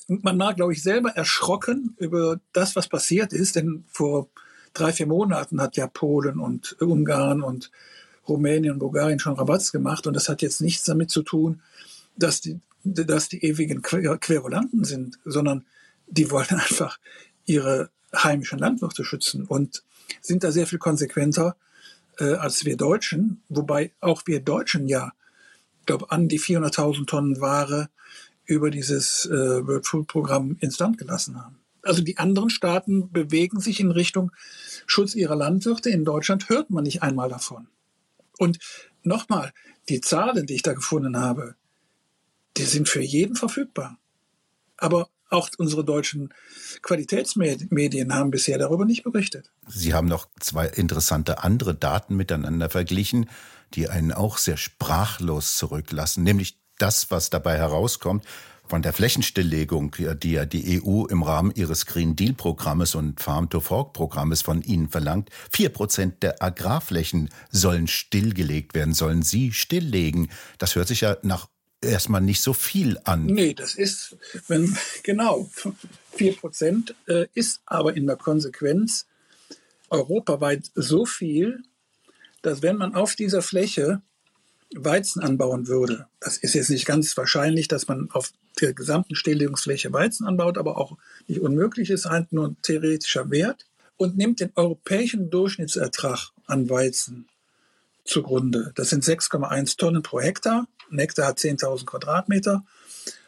man 0.06 0.38
war, 0.38 0.52
glaube 0.52 0.74
ich, 0.74 0.82
selber 0.82 1.16
erschrocken 1.16 1.96
über 1.96 2.38
das, 2.52 2.76
was 2.76 2.86
passiert 2.86 3.32
ist, 3.32 3.56
denn 3.56 3.84
vor 3.88 4.28
drei, 4.74 4.92
vier 4.92 5.06
Monaten 5.06 5.58
hat 5.58 5.78
ja 5.78 5.86
Polen 5.86 6.38
und 6.38 6.76
Ungarn 6.82 7.40
und 7.40 7.70
Rumänien 8.28 8.74
und 8.74 8.80
Bulgarien 8.80 9.20
schon 9.20 9.36
Rabatz 9.36 9.72
gemacht 9.72 10.06
und 10.06 10.12
das 10.12 10.28
hat 10.28 10.42
jetzt 10.42 10.60
nichts 10.60 10.84
damit 10.84 11.08
zu 11.08 11.22
tun, 11.22 11.62
dass 12.14 12.42
die, 12.42 12.60
dass 12.84 13.30
die 13.30 13.42
ewigen 13.42 13.80
Querulanten 13.80 14.84
sind, 14.84 15.18
sondern 15.24 15.64
die 16.08 16.30
wollen 16.30 16.46
einfach 16.50 16.98
ihre 17.46 17.88
heimischen 18.14 18.58
Landwirte 18.58 19.02
schützen 19.02 19.44
und 19.46 19.82
sind 20.20 20.44
da 20.44 20.52
sehr 20.52 20.66
viel 20.66 20.78
konsequenter 20.78 21.56
äh, 22.18 22.34
als 22.34 22.64
wir 22.64 22.76
Deutschen, 22.76 23.42
wobei 23.48 23.92
auch 24.00 24.22
wir 24.26 24.40
Deutschen 24.40 24.86
ja, 24.86 25.12
glaube 25.86 26.10
an 26.10 26.28
die 26.28 26.40
400.000 26.40 27.06
Tonnen 27.06 27.40
Ware 27.40 27.90
über 28.46 28.70
dieses 28.70 29.26
äh, 29.26 29.66
World 29.66 29.86
Food 29.86 30.06
Programm 30.06 30.56
ins 30.60 30.78
Land 30.78 30.98
gelassen 30.98 31.42
haben. 31.42 31.58
Also 31.82 32.02
die 32.02 32.18
anderen 32.18 32.50
Staaten 32.50 33.10
bewegen 33.12 33.60
sich 33.60 33.80
in 33.80 33.90
Richtung 33.90 34.32
Schutz 34.86 35.14
ihrer 35.14 35.36
Landwirte. 35.36 35.90
In 35.90 36.04
Deutschland 36.04 36.48
hört 36.48 36.70
man 36.70 36.84
nicht 36.84 37.02
einmal 37.02 37.28
davon. 37.28 37.68
Und 38.38 38.58
nochmal, 39.02 39.52
die 39.88 40.00
Zahlen, 40.00 40.46
die 40.46 40.54
ich 40.54 40.62
da 40.62 40.72
gefunden 40.72 41.18
habe, 41.18 41.56
die 42.56 42.64
sind 42.64 42.88
für 42.88 43.02
jeden 43.02 43.36
verfügbar. 43.36 43.98
Aber 44.76 45.08
auch 45.34 45.50
unsere 45.58 45.84
deutschen 45.84 46.32
Qualitätsmedien 46.82 48.14
haben 48.14 48.30
bisher 48.30 48.58
darüber 48.58 48.84
nicht 48.84 49.04
berichtet. 49.04 49.50
Sie 49.68 49.94
haben 49.94 50.08
noch 50.08 50.28
zwei 50.40 50.66
interessante 50.66 51.42
andere 51.42 51.74
Daten 51.74 52.16
miteinander 52.16 52.70
verglichen, 52.70 53.28
die 53.74 53.88
einen 53.88 54.12
auch 54.12 54.38
sehr 54.38 54.56
sprachlos 54.56 55.56
zurücklassen, 55.56 56.22
nämlich 56.22 56.58
das, 56.78 57.10
was 57.10 57.30
dabei 57.30 57.56
herauskommt, 57.56 58.24
von 58.66 58.80
der 58.80 58.94
Flächenstilllegung, 58.94 59.94
die 60.22 60.32
ja 60.32 60.46
die 60.46 60.82
EU 60.82 61.04
im 61.04 61.22
Rahmen 61.22 61.52
ihres 61.54 61.84
Green 61.84 62.16
Deal 62.16 62.32
Programmes 62.32 62.94
und 62.94 63.20
Farm 63.20 63.50
to 63.50 63.60
Fork 63.60 63.92
Programmes 63.92 64.40
von 64.40 64.62
Ihnen 64.62 64.88
verlangt. 64.88 65.28
Vier 65.52 65.68
Prozent 65.68 66.22
der 66.22 66.42
Agrarflächen 66.42 67.28
sollen 67.50 67.86
stillgelegt 67.86 68.74
werden, 68.74 68.94
sollen 68.94 69.22
Sie 69.22 69.52
stilllegen. 69.52 70.30
Das 70.58 70.76
hört 70.76 70.88
sich 70.88 71.02
ja 71.02 71.18
nach 71.22 71.48
erstmal 71.84 72.20
nicht 72.20 72.40
so 72.40 72.52
viel 72.52 72.98
an. 73.04 73.26
Nee, 73.26 73.54
das 73.54 73.74
ist, 73.74 74.16
wenn, 74.48 74.76
genau, 75.02 75.50
vier 76.12 76.36
Prozent 76.36 76.94
äh, 77.06 77.26
ist 77.34 77.60
aber 77.66 77.96
in 77.96 78.06
der 78.06 78.16
Konsequenz 78.16 79.06
europaweit 79.90 80.70
so 80.74 81.06
viel, 81.06 81.62
dass 82.42 82.62
wenn 82.62 82.76
man 82.76 82.94
auf 82.94 83.14
dieser 83.14 83.42
Fläche 83.42 84.02
Weizen 84.74 85.22
anbauen 85.22 85.68
würde, 85.68 86.06
das 86.20 86.36
ist 86.36 86.54
jetzt 86.54 86.70
nicht 86.70 86.86
ganz 86.86 87.16
wahrscheinlich, 87.16 87.68
dass 87.68 87.88
man 87.88 88.10
auf 88.10 88.32
der 88.60 88.72
gesamten 88.72 89.14
Stilllegungsfläche 89.14 89.92
Weizen 89.92 90.26
anbaut, 90.26 90.58
aber 90.58 90.78
auch 90.78 90.96
nicht 91.26 91.40
unmöglich 91.40 91.90
ist, 91.90 92.06
halt 92.06 92.32
nur 92.32 92.48
ein 92.48 92.56
theoretischer 92.62 93.30
Wert 93.30 93.66
und 93.96 94.16
nimmt 94.16 94.40
den 94.40 94.52
europäischen 94.54 95.30
Durchschnittsertrag 95.30 96.30
an 96.46 96.68
Weizen 96.68 97.28
zugrunde. 98.04 98.72
Das 98.74 98.90
sind 98.90 99.04
6,1 99.04 99.76
Tonnen 99.76 100.02
pro 100.02 100.20
Hektar. 100.20 100.66
Ein 100.90 101.00
hat 101.00 101.38
10.000 101.38 101.86
Quadratmeter. 101.86 102.64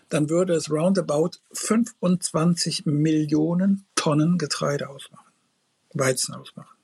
Dann 0.09 0.31
würde 0.31 0.55
es 0.55 0.71
roundabout 0.71 1.33
25 1.53 2.87
Millionen 2.87 3.85
Tonnen 3.97 4.39
Getreide 4.39 4.89
ausmachen, 4.89 5.33
Weizen 5.95 6.35
ausmachen. 6.35 6.77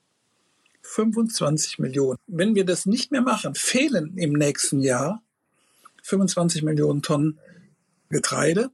25 0.82 1.78
Millionen. 1.78 2.18
Wenn 2.26 2.54
wir 2.54 2.64
das 2.64 2.84
nicht 2.86 3.12
mehr 3.12 3.22
machen, 3.22 3.54
fehlen 3.54 4.18
im 4.18 4.32
nächsten 4.32 4.80
Jahr 4.80 5.22
25 6.02 6.62
Millionen 6.62 7.02
Tonnen 7.02 7.38
Getreide. 8.10 8.70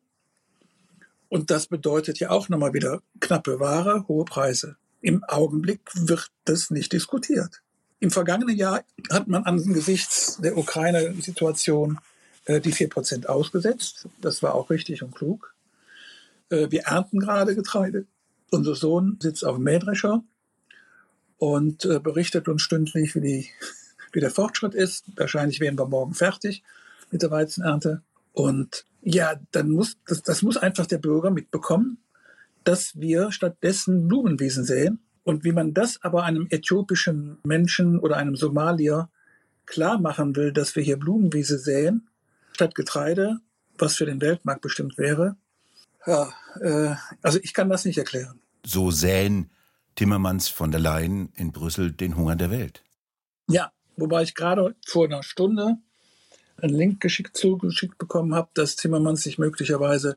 Und 1.29 1.51
das 1.51 1.67
bedeutet 1.67 2.19
ja 2.19 2.31
auch 2.31 2.49
nochmal 2.49 2.73
wieder 2.73 3.03
knappe 3.21 3.61
Ware, 3.61 4.09
hohe 4.09 4.25
Preise. 4.25 4.77
Im 5.01 5.23
Augenblick 5.25 5.81
wird 5.95 6.31
das 6.45 6.71
nicht 6.71 6.93
diskutiert. 6.93 7.63
Im 8.01 8.11
vergangenen 8.11 8.57
Jahr 8.57 8.85
hat 9.11 9.27
man 9.27 9.45
angesichts 9.45 10.39
der 10.41 10.57
Ukraine-Situation 10.57 11.99
äh, 12.45 12.61
die 12.61 12.73
4% 12.73 13.27
ausgesetzt. 13.27 14.09
Das 14.21 14.43
war 14.43 14.55
auch 14.55 14.71
richtig 14.71 15.03
und 15.03 15.15
klug. 15.15 15.55
Äh, 16.51 16.71
wir 16.71 16.83
ernten 16.83 17.21
gerade 17.21 17.55
Getreide. 17.55 18.07
Unser 18.51 18.75
Sohn 18.75 19.19
sitzt 19.21 19.45
auf 19.45 19.57
dem 19.57 19.65
Mähdrescher 19.65 20.23
und 21.39 21.85
äh, 21.85 22.01
berichtet 22.01 22.49
uns 22.49 22.63
stündlich, 22.63 23.15
wie, 23.15 23.21
die, 23.21 23.49
wie 24.13 24.21
der 24.21 24.31
Fortschritt 24.31 24.75
ist. 24.75 25.05
Wahrscheinlich 25.17 25.61
werden 25.61 25.79
wir 25.79 25.87
morgen 25.87 26.15
fertig 26.15 26.63
mit 27.11 27.23
der 27.23 27.31
Weizenernte. 27.31 28.03
Und 28.33 28.87
ja, 29.03 29.41
dann 29.53 29.71
muss, 29.71 29.97
das, 30.07 30.23
das 30.23 30.43
muss 30.43 30.57
einfach 30.57 30.87
der 30.87 30.99
Bürger 30.99 31.31
mitbekommen, 31.31 31.99
dass 32.65 32.99
wir 32.99 33.33
stattdessen 33.33 34.09
Blumenwiesen 34.09 34.65
säen. 34.65 35.01
Und 35.29 35.45
wie 35.45 35.53
man 35.53 35.75
das 35.75 36.03
aber 36.03 36.25
einem 36.25 36.47
äthiopischen 36.49 37.37
Menschen 37.45 37.99
oder 37.99 38.17
einem 38.17 38.35
Somalier 38.35 39.11
klar 39.67 40.01
machen 40.01 40.35
will, 40.37 40.55
dass 40.55 40.75
wir 40.75 40.83
hier 40.83 40.97
Blumenwiese 40.97 41.59
säen, 41.59 42.09
statt 42.53 42.75
Getreide, 42.75 43.37
was 43.77 43.97
für 43.97 44.07
den 44.07 44.23
Weltmarkt 44.23 44.63
bestimmt 44.63 44.97
wäre, 44.97 45.37
ja, 46.07 46.33
äh, 46.63 46.95
also 47.21 47.39
ich 47.43 47.53
kann 47.53 47.69
das 47.69 47.85
nicht 47.85 47.99
erklären. 47.99 48.41
So 48.65 48.91
säen 48.91 49.51
Timmermans 49.97 50.49
von 50.49 50.71
der 50.71 50.81
Leyen 50.81 51.29
in 51.35 51.53
Brüssel 51.53 51.93
den 51.93 52.17
Hunger 52.17 52.35
der 52.35 52.51
Welt. 52.51 52.83
Ja, 53.51 53.71
wobei 53.99 54.23
ich 54.23 54.35
gerade 54.35 54.77
vor 54.87 55.05
einer 55.05 55.23
Stunde 55.23 55.77
einen 56.57 56.75
Link 56.75 57.03
geschickt 57.03 57.37
zugeschickt 57.37 57.99
bekommen 57.99 58.35
habe, 58.35 58.49
dass 58.55 58.77
Timmermans 58.77 59.25
sich 59.25 59.37
möglicherweise 59.37 60.17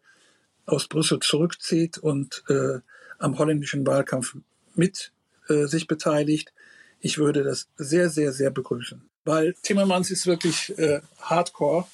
aus 0.65 0.87
Brüssel 0.87 1.19
zurückzieht 1.19 1.97
und 1.97 2.45
äh, 2.47 2.79
am 3.19 3.37
holländischen 3.37 3.85
Wahlkampf 3.85 4.37
mit 4.81 5.11
äh, 5.47 5.67
sich 5.67 5.85
beteiligt. 5.85 6.53
Ich 6.99 7.19
würde 7.19 7.43
das 7.43 7.67
sehr, 7.77 8.09
sehr, 8.09 8.31
sehr 8.33 8.49
begrüßen. 8.49 8.99
Weil 9.25 9.53
Timmermans 9.61 10.09
ist 10.09 10.25
wirklich 10.25 10.75
äh, 10.79 11.01
hardcore. 11.19 11.85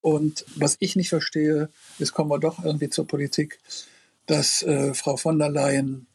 Und 0.00 0.44
was 0.56 0.76
ich 0.80 0.96
nicht 0.96 1.10
verstehe, 1.10 1.68
jetzt 1.98 2.12
kommen 2.12 2.30
wir 2.30 2.40
doch 2.40 2.64
irgendwie 2.64 2.90
zur 2.90 3.06
Politik, 3.06 3.60
dass 4.26 4.62
äh, 4.62 4.94
Frau 4.94 5.16
von 5.16 5.38
der 5.38 5.50
Leyen 5.50 6.06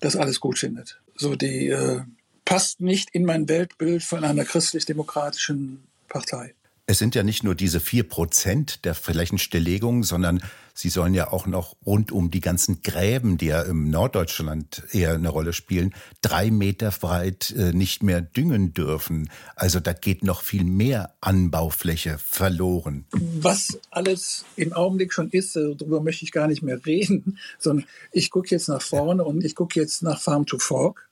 das 0.00 0.16
alles 0.16 0.38
gut 0.40 0.58
findet. 0.58 1.00
So 1.14 1.34
die 1.34 1.68
äh, 1.68 2.02
passt 2.44 2.80
nicht 2.80 3.08
in 3.12 3.24
mein 3.24 3.48
Weltbild 3.48 4.02
von 4.02 4.24
einer 4.24 4.44
christlich-demokratischen 4.44 5.84
Partei. 6.08 6.54
Es 6.92 6.98
sind 6.98 7.14
ja 7.14 7.22
nicht 7.22 7.42
nur 7.42 7.54
diese 7.54 7.80
vier 7.80 8.06
Prozent 8.06 8.84
der 8.84 8.94
Flächenstilllegung, 8.94 10.04
sondern 10.04 10.42
sie 10.74 10.90
sollen 10.90 11.14
ja 11.14 11.32
auch 11.32 11.46
noch 11.46 11.74
rund 11.86 12.12
um 12.12 12.30
die 12.30 12.40
ganzen 12.40 12.82
Gräben, 12.82 13.38
die 13.38 13.46
ja 13.46 13.62
im 13.62 13.88
Norddeutschland 13.88 14.82
eher 14.92 15.14
eine 15.14 15.30
Rolle 15.30 15.54
spielen, 15.54 15.94
drei 16.20 16.50
Meter 16.50 16.90
breit 16.90 17.54
äh, 17.56 17.72
nicht 17.72 18.02
mehr 18.02 18.20
düngen 18.20 18.74
dürfen. 18.74 19.30
Also 19.56 19.80
da 19.80 19.94
geht 19.94 20.22
noch 20.22 20.42
viel 20.42 20.64
mehr 20.64 21.14
Anbaufläche 21.22 22.18
verloren. 22.18 23.06
Was 23.40 23.80
alles 23.90 24.44
im 24.56 24.74
Augenblick 24.74 25.14
schon 25.14 25.30
ist, 25.30 25.56
äh, 25.56 25.74
darüber 25.74 26.02
möchte 26.02 26.26
ich 26.26 26.30
gar 26.30 26.46
nicht 26.46 26.62
mehr 26.62 26.84
reden, 26.84 27.38
sondern 27.58 27.86
ich 28.12 28.30
gucke 28.30 28.50
jetzt 28.50 28.68
nach 28.68 28.82
vorne 28.82 29.24
und 29.24 29.42
ich 29.42 29.54
gucke 29.54 29.80
jetzt 29.80 30.02
nach 30.02 30.20
Farm 30.20 30.44
to 30.44 30.58
Fork. 30.58 31.08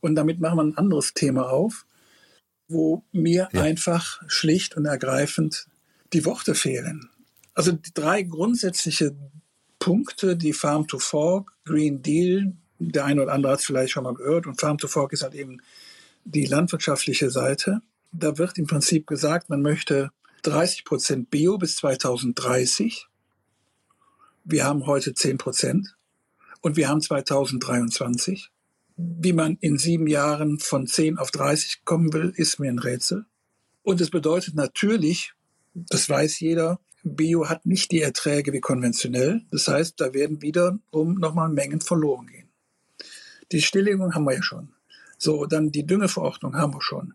Und 0.00 0.14
damit 0.14 0.40
machen 0.40 0.56
wir 0.56 0.62
ein 0.62 0.78
anderes 0.78 1.12
Thema 1.12 1.50
auf 1.50 1.84
wo 2.68 3.02
mir 3.12 3.48
ja. 3.52 3.62
einfach 3.62 4.22
schlicht 4.28 4.76
und 4.76 4.84
ergreifend 4.84 5.66
die 6.12 6.24
Worte 6.24 6.54
fehlen. 6.54 7.08
Also 7.54 7.72
die 7.72 7.92
drei 7.92 8.22
grundsätzliche 8.22 9.16
Punkte, 9.78 10.36
die 10.36 10.52
Farm 10.52 10.86
to 10.86 10.98
Fork, 10.98 11.52
Green 11.64 12.02
Deal, 12.02 12.52
der 12.78 13.04
eine 13.04 13.22
oder 13.22 13.32
andere 13.32 13.52
hat 13.52 13.60
es 13.60 13.66
vielleicht 13.66 13.92
schon 13.92 14.04
mal 14.04 14.14
gehört, 14.14 14.46
und 14.46 14.60
Farm 14.60 14.78
to 14.78 14.86
Fork 14.86 15.12
ist 15.12 15.22
halt 15.22 15.34
eben 15.34 15.60
die 16.24 16.46
landwirtschaftliche 16.46 17.30
Seite. 17.30 17.80
Da 18.12 18.38
wird 18.38 18.58
im 18.58 18.66
Prinzip 18.66 19.06
gesagt, 19.06 19.48
man 19.48 19.62
möchte 19.62 20.10
30 20.42 20.84
Prozent 20.84 21.30
Bio 21.30 21.58
bis 21.58 21.76
2030. 21.76 23.06
Wir 24.44 24.64
haben 24.64 24.86
heute 24.86 25.14
10 25.14 25.38
Prozent 25.38 25.96
und 26.60 26.76
wir 26.76 26.88
haben 26.88 27.00
2023. 27.00 28.50
Wie 29.00 29.32
man 29.32 29.56
in 29.60 29.78
sieben 29.78 30.08
Jahren 30.08 30.58
von 30.58 30.88
10 30.88 31.18
auf 31.18 31.30
30 31.30 31.84
kommen 31.84 32.12
will, 32.12 32.32
ist 32.34 32.58
mir 32.58 32.68
ein 32.68 32.80
Rätsel. 32.80 33.26
Und 33.84 34.00
es 34.00 34.10
bedeutet 34.10 34.56
natürlich, 34.56 35.34
das 35.72 36.10
weiß 36.10 36.40
jeder, 36.40 36.80
Bio 37.04 37.48
hat 37.48 37.64
nicht 37.64 37.92
die 37.92 38.02
Erträge 38.02 38.52
wie 38.52 38.60
konventionell. 38.60 39.42
Das 39.52 39.68
heißt, 39.68 40.00
da 40.00 40.12
werden 40.14 40.42
wiederum 40.42 41.14
nochmal 41.14 41.48
Mengen 41.48 41.80
verloren 41.80 42.26
gehen. 42.26 42.48
Die 43.52 43.62
Stilllegung 43.62 44.14
haben 44.14 44.24
wir 44.24 44.34
ja 44.34 44.42
schon. 44.42 44.70
So, 45.16 45.46
dann 45.46 45.70
die 45.70 45.86
Düngeverordnung 45.86 46.56
haben 46.56 46.74
wir 46.74 46.82
schon. 46.82 47.14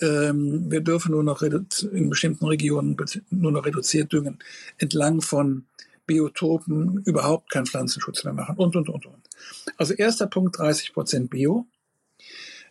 Ähm, 0.00 0.70
wir 0.70 0.80
dürfen 0.80 1.12
nur 1.12 1.22
noch 1.22 1.42
in 1.42 2.10
bestimmten 2.10 2.46
Regionen 2.46 2.96
nur 3.30 3.52
noch 3.52 3.66
reduziert 3.66 4.12
düngen, 4.12 4.38
entlang 4.78 5.20
von 5.20 5.64
Biotopen 6.10 7.04
überhaupt 7.04 7.50
keinen 7.50 7.66
Pflanzenschutz 7.66 8.24
mehr 8.24 8.32
machen 8.32 8.56
und, 8.56 8.74
und, 8.74 8.88
und, 8.88 9.06
und. 9.06 9.28
Also 9.76 9.94
erster 9.94 10.26
Punkt 10.26 10.58
30 10.58 10.92
Prozent 10.92 11.30
Bio. 11.30 11.68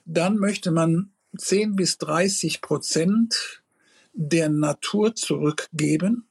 Dann 0.04 0.36
möchte 0.36 0.72
man 0.72 1.12
10 1.38 1.78
bis 1.78 1.98
30 2.00 2.60
Prozent 2.60 3.64
der 4.12 4.50
Natur 4.50 5.16
zurückgeben. 5.16 6.28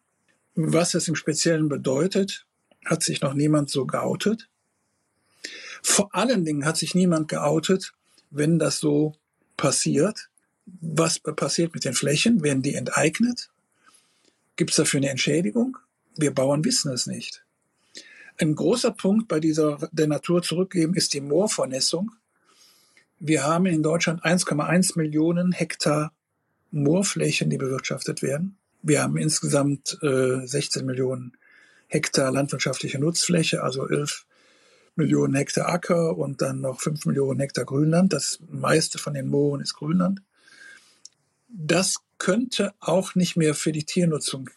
Was 0.54 0.90
das 0.90 1.08
im 1.08 1.14
Speziellen 1.14 1.70
bedeutet, 1.70 2.44
hat 2.84 3.02
sich 3.02 3.22
noch 3.22 3.32
niemand 3.32 3.70
so 3.70 3.86
geoutet. 3.86 4.50
Vor 5.82 6.14
allen 6.14 6.44
Dingen 6.44 6.66
hat 6.66 6.76
sich 6.76 6.94
niemand 6.94 7.28
geoutet, 7.28 7.94
wenn 8.28 8.58
das 8.58 8.80
so 8.80 9.14
passiert. 9.56 10.28
Was 10.66 11.20
passiert 11.20 11.72
mit 11.72 11.86
den 11.86 11.94
Flächen? 11.94 12.42
Werden 12.42 12.60
die 12.60 12.74
enteignet? 12.74 13.48
Gibt 14.56 14.72
es 14.72 14.76
dafür 14.76 14.98
eine 14.98 15.08
Entschädigung? 15.08 15.78
Wir 16.18 16.34
Bauern 16.34 16.64
wissen 16.64 16.92
es 16.92 17.06
nicht. 17.06 17.44
Ein 18.38 18.56
großer 18.56 18.90
Punkt 18.90 19.28
bei 19.28 19.38
dieser 19.38 19.88
der 19.92 20.08
Natur 20.08 20.42
zurückgeben 20.42 20.94
ist 20.94 21.14
die 21.14 21.20
Moorvernässung. 21.20 22.10
Wir 23.20 23.44
haben 23.44 23.66
in 23.66 23.84
Deutschland 23.84 24.24
1,1 24.24 24.98
Millionen 24.98 25.52
Hektar 25.52 26.12
Moorflächen, 26.72 27.50
die 27.50 27.56
bewirtschaftet 27.56 28.20
werden. 28.20 28.56
Wir 28.82 29.02
haben 29.02 29.16
insgesamt 29.16 29.96
äh, 30.02 30.44
16 30.44 30.84
Millionen 30.84 31.36
Hektar 31.86 32.32
landwirtschaftliche 32.32 32.98
Nutzfläche, 32.98 33.62
also 33.62 33.88
11 33.88 34.26
Millionen 34.96 35.36
Hektar 35.36 35.68
Acker 35.68 36.18
und 36.18 36.42
dann 36.42 36.60
noch 36.60 36.80
5 36.80 37.06
Millionen 37.06 37.38
Hektar 37.38 37.64
Grünland. 37.64 38.12
Das 38.12 38.40
meiste 38.50 38.98
von 38.98 39.14
den 39.14 39.28
Mooren 39.28 39.60
ist 39.60 39.74
Grünland. 39.74 40.20
Das 41.48 41.98
könnte 42.18 42.74
auch 42.80 43.14
nicht 43.14 43.36
mehr 43.36 43.54
für 43.54 43.70
die 43.70 43.84
Tiernutzung 43.84 44.50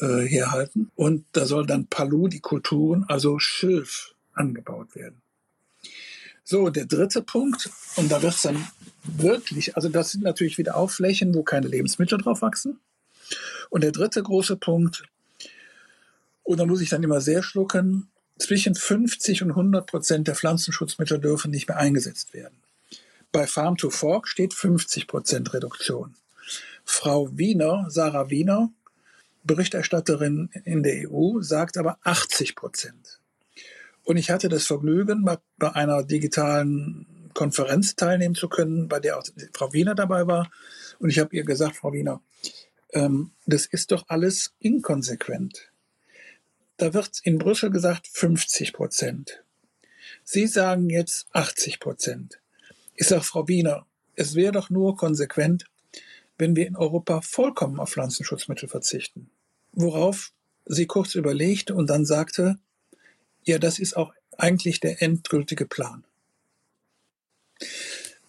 äh, 0.00 0.26
herhalten. 0.26 0.90
Und 0.96 1.24
da 1.32 1.46
soll 1.46 1.66
dann 1.66 1.86
Palu, 1.86 2.28
die 2.28 2.40
Kulturen, 2.40 3.04
also 3.08 3.38
Schilf, 3.38 4.14
angebaut 4.34 4.94
werden. 4.94 5.20
So, 6.44 6.68
der 6.70 6.86
dritte 6.86 7.22
Punkt, 7.22 7.70
und 7.96 8.10
da 8.10 8.22
wird 8.22 8.34
es 8.34 8.42
dann 8.42 8.66
wirklich, 9.04 9.76
also 9.76 9.88
das 9.88 10.10
sind 10.10 10.24
natürlich 10.24 10.58
wieder 10.58 10.76
auch 10.76 10.90
Flächen, 10.90 11.34
wo 11.34 11.42
keine 11.42 11.68
Lebensmittel 11.68 12.18
drauf 12.18 12.42
wachsen. 12.42 12.80
Und 13.68 13.82
der 13.82 13.92
dritte 13.92 14.22
große 14.22 14.56
Punkt, 14.56 15.04
und 16.42 16.58
da 16.58 16.66
muss 16.66 16.80
ich 16.80 16.88
dann 16.88 17.02
immer 17.02 17.20
sehr 17.20 17.42
schlucken, 17.42 18.08
zwischen 18.38 18.74
50 18.74 19.42
und 19.42 19.50
100 19.50 19.86
Prozent 19.86 20.26
der 20.26 20.34
Pflanzenschutzmittel 20.34 21.20
dürfen 21.20 21.50
nicht 21.50 21.68
mehr 21.68 21.76
eingesetzt 21.76 22.34
werden. 22.34 22.56
Bei 23.32 23.46
Farm 23.46 23.76
to 23.76 23.90
Fork 23.90 24.26
steht 24.26 24.54
50 24.54 25.06
Prozent 25.06 25.54
Reduktion. 25.54 26.16
Frau 26.84 27.28
Wiener, 27.36 27.86
Sarah 27.90 28.30
Wiener, 28.30 28.70
Berichterstatterin 29.42 30.50
in 30.64 30.82
der 30.82 31.10
EU 31.10 31.40
sagt 31.40 31.76
aber 31.78 31.98
80 32.02 32.56
Prozent. 32.56 33.20
Und 34.04 34.16
ich 34.16 34.30
hatte 34.30 34.48
das 34.48 34.66
Vergnügen, 34.66 35.24
bei 35.58 35.72
einer 35.72 36.02
digitalen 36.02 37.30
Konferenz 37.34 37.96
teilnehmen 37.96 38.34
zu 38.34 38.48
können, 38.48 38.88
bei 38.88 39.00
der 39.00 39.18
auch 39.18 39.24
Frau 39.52 39.72
Wiener 39.72 39.94
dabei 39.94 40.26
war. 40.26 40.50
Und 40.98 41.10
ich 41.10 41.18
habe 41.18 41.34
ihr 41.34 41.44
gesagt, 41.44 41.76
Frau 41.76 41.92
Wiener, 41.92 42.22
ähm, 42.92 43.30
das 43.46 43.66
ist 43.66 43.92
doch 43.92 44.04
alles 44.08 44.52
inkonsequent. 44.58 45.70
Da 46.76 46.94
wird 46.94 47.20
in 47.22 47.38
Brüssel 47.38 47.70
gesagt 47.70 48.08
50 48.08 48.72
Prozent. 48.72 49.44
Sie 50.24 50.46
sagen 50.46 50.90
jetzt 50.90 51.28
80 51.32 51.78
Prozent. 51.80 52.40
Ich 52.94 53.06
sage, 53.06 53.22
Frau 53.22 53.48
Wiener, 53.48 53.86
es 54.16 54.34
wäre 54.34 54.52
doch 54.52 54.70
nur 54.70 54.96
konsequent, 54.96 55.66
wenn 56.40 56.56
wir 56.56 56.66
in 56.66 56.76
Europa 56.76 57.20
vollkommen 57.20 57.78
auf 57.78 57.90
Pflanzenschutzmittel 57.90 58.68
verzichten. 58.68 59.30
Worauf 59.72 60.32
sie 60.64 60.86
kurz 60.86 61.14
überlegte 61.14 61.74
und 61.74 61.88
dann 61.88 62.04
sagte, 62.04 62.58
ja, 63.44 63.58
das 63.58 63.78
ist 63.78 63.96
auch 63.96 64.12
eigentlich 64.36 64.80
der 64.80 65.02
endgültige 65.02 65.66
Plan. 65.66 66.04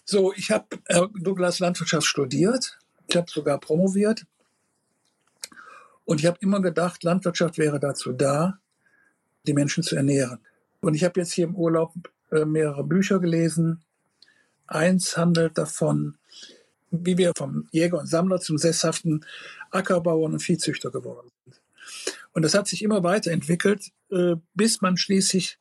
So, 0.04 0.32
ich 0.34 0.50
habe 0.50 0.66
äh, 0.88 1.06
Douglas 1.14 1.58
Landwirtschaft 1.58 2.06
studiert, 2.06 2.78
ich 3.08 3.16
habe 3.16 3.30
sogar 3.30 3.58
promoviert 3.58 4.26
und 6.04 6.20
ich 6.20 6.26
habe 6.26 6.38
immer 6.40 6.60
gedacht, 6.60 7.02
Landwirtschaft 7.02 7.58
wäre 7.58 7.80
dazu 7.80 8.12
da, 8.12 8.58
die 9.46 9.54
Menschen 9.54 9.82
zu 9.82 9.96
ernähren. 9.96 10.40
Und 10.80 10.94
ich 10.94 11.04
habe 11.04 11.20
jetzt 11.20 11.32
hier 11.32 11.46
im 11.46 11.54
Urlaub 11.54 11.94
äh, 12.30 12.44
mehrere 12.44 12.84
Bücher 12.84 13.20
gelesen. 13.20 13.82
Eins 14.66 15.16
handelt 15.16 15.56
davon, 15.56 16.18
wie 16.92 17.18
wir 17.18 17.32
vom 17.36 17.66
Jäger 17.72 17.98
und 17.98 18.06
Sammler 18.06 18.40
zum 18.40 18.58
sesshaften 18.58 19.24
Ackerbauern 19.70 20.34
und 20.34 20.40
Viehzüchter 20.40 20.90
geworden 20.90 21.30
sind. 21.44 21.60
Und 22.32 22.42
das 22.42 22.54
hat 22.54 22.68
sich 22.68 22.82
immer 22.82 23.02
weiterentwickelt, 23.02 23.90
äh, 24.10 24.36
bis 24.54 24.80
man 24.80 24.96
schließlich 24.96 25.58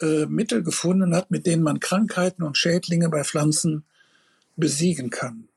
äh, 0.00 0.26
Mittel 0.26 0.62
gefunden 0.62 1.14
hat, 1.16 1.30
mit 1.30 1.46
denen 1.46 1.62
man 1.62 1.80
Krankheiten 1.80 2.42
und 2.42 2.56
Schädlinge 2.56 3.08
bei 3.08 3.24
Pflanzen 3.24 3.84
besiegen 4.56 5.10
kann. 5.10 5.48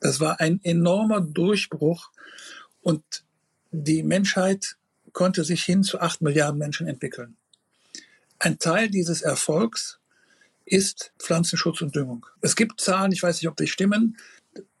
Das 0.00 0.20
war 0.20 0.40
ein 0.40 0.60
enormer 0.64 1.20
Durchbruch 1.20 2.10
und 2.82 3.02
die 3.70 4.02
Menschheit 4.02 4.76
konnte 5.12 5.44
sich 5.44 5.64
hin 5.64 5.82
zu 5.82 6.00
acht 6.00 6.22
Milliarden 6.22 6.58
Menschen 6.58 6.86
entwickeln. 6.86 7.36
Ein 8.38 8.58
Teil 8.58 8.90
dieses 8.90 9.22
Erfolgs 9.22 9.98
ist 10.64 11.12
Pflanzenschutz 11.18 11.82
und 11.82 11.94
Düngung. 11.94 12.26
Es 12.40 12.56
gibt 12.56 12.80
Zahlen, 12.80 13.12
ich 13.12 13.22
weiß 13.22 13.40
nicht, 13.40 13.48
ob 13.48 13.56
die 13.56 13.66
stimmen, 13.66 14.16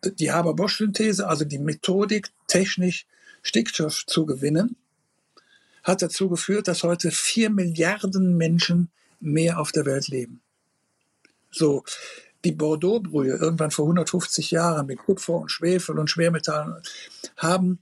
die 0.04 0.32
Haber-Bosch-Synthese, 0.32 1.26
also 1.26 1.44
die 1.44 1.58
Methodik, 1.58 2.30
technisch 2.46 3.06
Stickstoff 3.42 4.06
zu 4.06 4.24
gewinnen, 4.24 4.76
hat 5.82 6.00
dazu 6.00 6.28
geführt, 6.28 6.68
dass 6.68 6.82
heute 6.82 7.10
vier 7.10 7.50
Milliarden 7.50 8.36
Menschen 8.36 8.90
mehr 9.20 9.58
auf 9.60 9.72
der 9.72 9.84
Welt 9.84 10.08
leben. 10.08 10.40
So, 11.50 11.84
die 12.44 12.52
Bordeaux-Brühe, 12.52 13.36
irgendwann 13.36 13.70
vor 13.70 13.86
150 13.86 14.50
Jahren 14.50 14.86
mit 14.86 14.98
Kupfer 14.98 15.34
und 15.34 15.50
Schwefel 15.50 15.98
und 15.98 16.10
Schwermetallen, 16.10 16.82
haben 17.36 17.78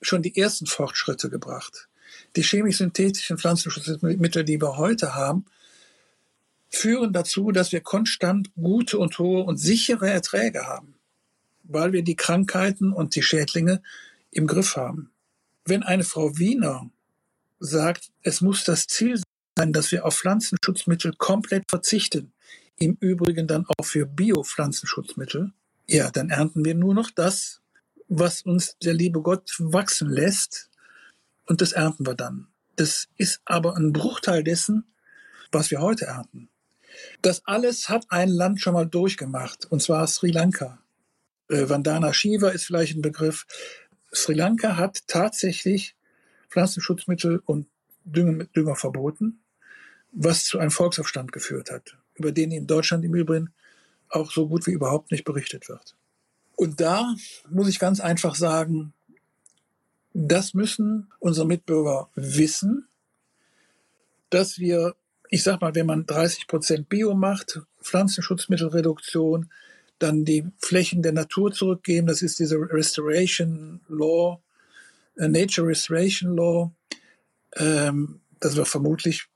schon 0.00 0.22
die 0.22 0.36
ersten 0.36 0.66
Fortschritte 0.66 1.30
gebracht. 1.30 1.88
Die 2.36 2.42
chemisch-synthetischen 2.42 3.38
Pflanzenschutzmittel, 3.38 4.44
die 4.44 4.60
wir 4.60 4.76
heute 4.76 5.14
haben, 5.14 5.46
führen 6.76 7.12
dazu, 7.12 7.50
dass 7.52 7.72
wir 7.72 7.80
konstant 7.80 8.54
gute 8.54 8.98
und 8.98 9.18
hohe 9.18 9.42
und 9.44 9.56
sichere 9.56 10.08
Erträge 10.08 10.66
haben, 10.66 10.94
weil 11.64 11.92
wir 11.92 12.02
die 12.02 12.16
Krankheiten 12.16 12.92
und 12.92 13.14
die 13.14 13.22
Schädlinge 13.22 13.82
im 14.30 14.46
Griff 14.46 14.76
haben. 14.76 15.10
Wenn 15.64 15.82
eine 15.82 16.04
Frau 16.04 16.38
Wiener 16.38 16.90
sagt, 17.58 18.10
es 18.22 18.40
muss 18.40 18.64
das 18.64 18.86
Ziel 18.86 19.20
sein, 19.58 19.72
dass 19.72 19.90
wir 19.90 20.04
auf 20.04 20.16
Pflanzenschutzmittel 20.16 21.14
komplett 21.16 21.64
verzichten, 21.68 22.32
im 22.78 22.96
Übrigen 23.00 23.46
dann 23.46 23.66
auch 23.66 23.84
für 23.84 24.06
Biopflanzenschutzmittel, 24.06 25.52
ja, 25.86 26.10
dann 26.10 26.30
ernten 26.30 26.64
wir 26.64 26.74
nur 26.74 26.94
noch 26.94 27.10
das, 27.10 27.60
was 28.08 28.42
uns 28.42 28.76
der 28.78 28.94
liebe 28.94 29.22
Gott 29.22 29.54
wachsen 29.58 30.10
lässt 30.10 30.70
und 31.46 31.60
das 31.60 31.72
ernten 31.72 32.06
wir 32.06 32.14
dann. 32.14 32.48
Das 32.76 33.08
ist 33.16 33.40
aber 33.44 33.76
ein 33.76 33.92
Bruchteil 33.92 34.44
dessen, 34.44 34.84
was 35.50 35.70
wir 35.70 35.80
heute 35.80 36.06
ernten. 36.06 36.50
Das 37.22 37.42
alles 37.46 37.88
hat 37.88 38.06
ein 38.08 38.28
Land 38.28 38.60
schon 38.60 38.74
mal 38.74 38.86
durchgemacht, 38.86 39.66
und 39.66 39.82
zwar 39.82 40.06
Sri 40.06 40.30
Lanka. 40.30 40.78
Äh, 41.48 41.68
Vandana 41.68 42.12
Shiva 42.12 42.50
ist 42.50 42.64
vielleicht 42.64 42.96
ein 42.96 43.02
Begriff. 43.02 43.46
Sri 44.12 44.34
Lanka 44.34 44.76
hat 44.76 45.06
tatsächlich 45.06 45.96
Pflanzenschutzmittel 46.48 47.42
und 47.44 47.66
Dünger, 48.04 48.44
Dünger 48.44 48.76
verboten, 48.76 49.40
was 50.12 50.44
zu 50.44 50.58
einem 50.58 50.70
Volksaufstand 50.70 51.32
geführt 51.32 51.70
hat, 51.70 51.96
über 52.14 52.32
den 52.32 52.52
in 52.52 52.66
Deutschland 52.66 53.04
im 53.04 53.14
Übrigen 53.14 53.52
auch 54.08 54.30
so 54.30 54.48
gut 54.48 54.66
wie 54.66 54.72
überhaupt 54.72 55.10
nicht 55.10 55.24
berichtet 55.24 55.68
wird. 55.68 55.96
Und 56.54 56.80
da 56.80 57.14
muss 57.50 57.68
ich 57.68 57.78
ganz 57.78 58.00
einfach 58.00 58.34
sagen, 58.34 58.94
das 60.14 60.54
müssen 60.54 61.12
unsere 61.18 61.46
Mitbürger 61.46 62.08
wissen, 62.14 62.88
dass 64.30 64.58
wir, 64.58 64.96
ich 65.28 65.42
sag 65.42 65.60
mal, 65.60 65.74
wenn 65.74 65.86
man 65.86 66.06
30 66.06 66.46
Prozent 66.46 66.88
Bio 66.88 67.14
macht, 67.14 67.60
Pflanzenschutzmittelreduktion, 67.82 69.50
dann 69.98 70.24
die 70.24 70.44
Flächen 70.58 71.02
der 71.02 71.12
Natur 71.12 71.52
zurückgeben, 71.52 72.06
das 72.06 72.22
ist 72.22 72.38
diese 72.38 72.56
Restoration 72.56 73.80
Law, 73.88 74.40
äh, 75.16 75.28
Nature 75.28 75.68
Restoration 75.68 76.36
Law, 76.36 76.72
ähm, 77.56 78.20
dass 78.40 78.56
wir 78.56 78.66
vermutlich 78.66 79.28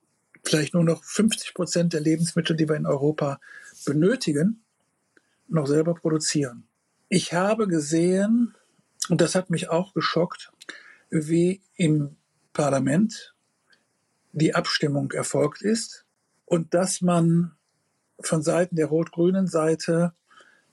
vielleicht 0.44 0.74
nur 0.74 0.84
noch 0.84 1.02
50 1.02 1.54
Prozent 1.54 1.92
der 1.92 2.00
Lebensmittel, 2.00 2.56
die 2.56 2.68
wir 2.68 2.76
in 2.76 2.86
Europa 2.86 3.40
benötigen, 3.86 4.62
noch 5.48 5.66
selber 5.66 5.94
produzieren. 5.94 6.64
Ich 7.08 7.32
habe 7.32 7.66
gesehen, 7.66 8.54
und 9.08 9.20
das 9.20 9.34
hat 9.34 9.50
mich 9.50 9.68
auch 9.68 9.94
geschockt, 9.94 10.52
wie 11.10 11.60
im 11.74 12.16
Parlament 12.52 13.34
die 14.32 14.54
Abstimmung 14.54 15.10
erfolgt 15.12 15.62
ist 15.62 16.04
und 16.44 16.74
dass 16.74 17.00
man 17.00 17.52
von 18.20 18.42
Seiten 18.42 18.76
der 18.76 18.86
rot-grünen 18.86 19.46
Seite 19.46 20.12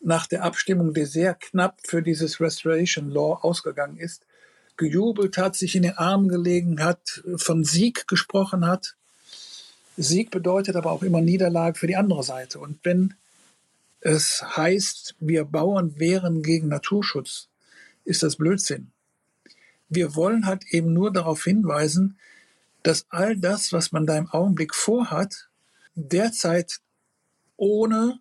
nach 0.02 0.28
der 0.28 0.44
Abstimmung, 0.44 0.94
die 0.94 1.06
sehr 1.06 1.34
knapp 1.34 1.80
für 1.86 2.02
dieses 2.02 2.40
Restoration 2.40 3.10
Law 3.10 3.40
ausgegangen 3.42 3.98
ist, 3.98 4.26
gejubelt 4.76 5.38
hat, 5.38 5.56
sich 5.56 5.76
in 5.76 5.84
den 5.84 5.98
Armen 5.98 6.30
gelegen 6.30 6.84
hat, 6.84 7.24
von 7.38 7.64
Sieg 7.64 8.08
gesprochen 8.08 8.68
hat. 8.68 8.96
Sieg 9.98 10.30
bedeutet 10.30 10.76
aber 10.76 10.92
auch 10.92 11.02
immer 11.02 11.22
Niederlage 11.22 11.80
für 11.80 11.88
die 11.88 11.96
andere 11.96 12.24
Seite. 12.24 12.60
Und 12.60 12.80
wenn 12.84 13.16
es 14.02 14.44
heißt, 14.56 15.16
wir 15.20 15.46
Bauern 15.46 16.00
wehren 16.00 16.44
gegen 16.44 16.68
Naturschutz, 16.68 17.48
ist 18.06 18.22
das 18.22 18.36
Blödsinn. 18.36 18.92
Wir 19.90 20.16
wollen 20.16 20.46
halt 20.46 20.66
eben 20.70 20.94
nur 20.94 21.12
darauf 21.12 21.44
hinweisen, 21.44 22.18
dass 22.84 23.06
all 23.10 23.36
das, 23.38 23.74
was 23.74 23.92
man 23.92 24.06
da 24.06 24.18
im 24.18 24.30
Augenblick 24.30 24.74
vorhat, 24.76 25.50
derzeit 25.96 26.80
ohne 27.56 28.20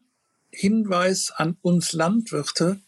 Hinweis 0.51 1.31
an 1.31 1.57
uns 1.62 1.92
Landwirte 1.92 2.81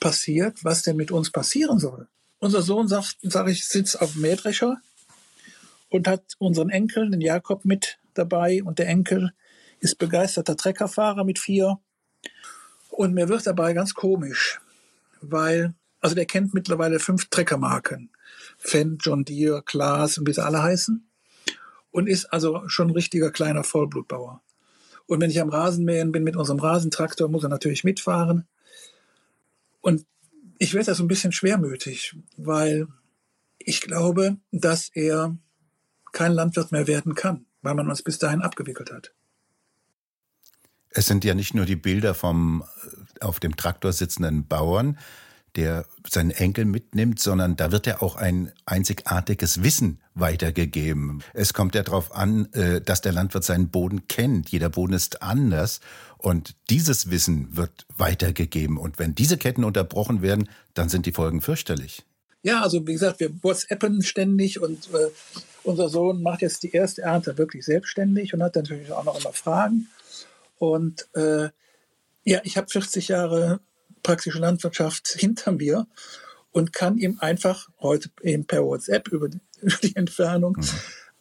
passiert, 0.00 0.64
was 0.64 0.82
denn 0.82 0.96
mit 0.96 1.10
uns 1.10 1.30
passieren 1.30 1.78
soll. 1.78 2.08
Unser 2.40 2.62
Sohn 2.62 2.88
sagt, 2.88 3.16
sag 3.22 3.48
ich, 3.48 3.64
sitzt 3.64 4.00
auf 4.00 4.12
dem 4.12 4.22
Mähdrescher 4.22 4.76
und 5.88 6.08
hat 6.08 6.34
unseren 6.38 6.70
Enkel, 6.70 7.10
den 7.10 7.20
Jakob, 7.20 7.64
mit 7.64 7.98
dabei. 8.14 8.62
Und 8.62 8.78
der 8.78 8.88
Enkel 8.88 9.32
ist 9.80 9.98
begeisterter 9.98 10.56
Treckerfahrer 10.56 11.24
mit 11.24 11.38
vier. 11.38 11.78
Und 12.90 13.14
mir 13.14 13.28
wird 13.28 13.46
dabei 13.46 13.72
ganz 13.72 13.94
komisch, 13.94 14.60
weil, 15.20 15.74
also 16.00 16.14
der 16.14 16.26
kennt 16.26 16.52
mittlerweile 16.52 16.98
fünf 16.98 17.30
Treckermarken. 17.30 18.10
Fendt, 18.58 19.04
John 19.04 19.24
Deere, 19.24 19.62
Klaas 19.62 20.18
und 20.18 20.26
wie 20.26 20.32
sie 20.32 20.44
alle 20.44 20.62
heißen. 20.62 21.06
Und 21.90 22.08
ist 22.08 22.26
also 22.26 22.68
schon 22.68 22.88
ein 22.88 22.94
richtiger 22.94 23.30
kleiner 23.30 23.64
Vollblutbauer. 23.64 24.42
Und 25.06 25.20
wenn 25.20 25.30
ich 25.30 25.40
am 25.40 25.50
Rasenmähen 25.50 26.12
bin 26.12 26.24
mit 26.24 26.36
unserem 26.36 26.58
Rasentraktor, 26.58 27.28
muss 27.28 27.44
er 27.44 27.50
natürlich 27.50 27.84
mitfahren. 27.84 28.46
Und 29.80 30.06
ich 30.58 30.74
werde 30.74 30.86
da 30.86 30.94
so 30.94 31.04
ein 31.04 31.08
bisschen 31.08 31.32
schwermütig, 31.32 32.16
weil 32.36 32.88
ich 33.58 33.80
glaube, 33.80 34.36
dass 34.50 34.88
er 34.94 35.36
kein 36.12 36.32
Landwirt 36.32 36.72
mehr 36.72 36.86
werden 36.86 37.14
kann, 37.14 37.46
weil 37.62 37.74
man 37.74 37.88
uns 37.88 38.02
bis 38.02 38.18
dahin 38.18 38.40
abgewickelt 38.40 38.90
hat. 38.92 39.12
Es 40.90 41.06
sind 41.06 41.24
ja 41.24 41.34
nicht 41.34 41.54
nur 41.54 41.66
die 41.66 41.76
Bilder 41.76 42.14
vom 42.14 42.64
äh, 43.18 43.24
auf 43.24 43.40
dem 43.40 43.56
Traktor 43.56 43.92
sitzenden 43.92 44.46
Bauern, 44.46 44.98
der 45.56 45.86
seinen 46.08 46.30
Enkel 46.30 46.64
mitnimmt, 46.64 47.20
sondern 47.20 47.56
da 47.56 47.72
wird 47.72 47.86
ja 47.86 48.02
auch 48.02 48.16
ein 48.16 48.52
einzigartiges 48.66 49.62
Wissen 49.62 50.00
weitergegeben. 50.14 51.22
Es 51.32 51.54
kommt 51.54 51.74
ja 51.74 51.82
darauf 51.82 52.14
an, 52.14 52.52
äh, 52.52 52.80
dass 52.80 53.00
der 53.00 53.12
Landwirt 53.12 53.44
seinen 53.44 53.68
Boden 53.68 54.08
kennt. 54.08 54.50
Jeder 54.50 54.68
Boden 54.68 54.92
ist 54.92 55.22
anders 55.22 55.80
und 56.18 56.54
dieses 56.70 57.10
Wissen 57.10 57.56
wird 57.56 57.86
weitergegeben. 57.96 58.78
Und 58.78 58.98
wenn 58.98 59.14
diese 59.14 59.36
Ketten 59.36 59.64
unterbrochen 59.64 60.22
werden, 60.22 60.48
dann 60.74 60.88
sind 60.88 61.06
die 61.06 61.12
Folgen 61.12 61.40
fürchterlich. 61.40 62.04
Ja, 62.42 62.62
also 62.62 62.86
wie 62.86 62.92
gesagt, 62.92 63.20
wir 63.20 63.30
WhatsAppen 63.42 64.02
ständig 64.02 64.60
und 64.60 64.92
äh, 64.92 65.08
unser 65.62 65.88
Sohn 65.88 66.22
macht 66.22 66.42
jetzt 66.42 66.62
die 66.62 66.72
erste 66.72 67.02
Ernte 67.02 67.38
wirklich 67.38 67.64
selbstständig 67.64 68.34
und 68.34 68.42
hat 68.42 68.54
natürlich 68.54 68.92
auch 68.92 69.04
noch 69.04 69.18
immer 69.18 69.32
Fragen. 69.32 69.88
Und 70.58 71.08
äh, 71.14 71.48
ja, 72.24 72.40
ich 72.44 72.56
habe 72.56 72.68
40 72.68 73.08
Jahre 73.08 73.60
praktische 74.04 74.38
Landwirtschaft 74.38 75.08
hinter 75.18 75.50
mir 75.50 75.88
und 76.52 76.72
kann 76.72 76.98
ihm 76.98 77.18
einfach 77.18 77.68
heute 77.80 78.10
eben 78.22 78.46
per 78.46 78.64
WhatsApp 78.64 79.08
über 79.12 79.28
die, 79.28 79.40
Entfernung 79.96 80.56
mhm. 80.56 80.68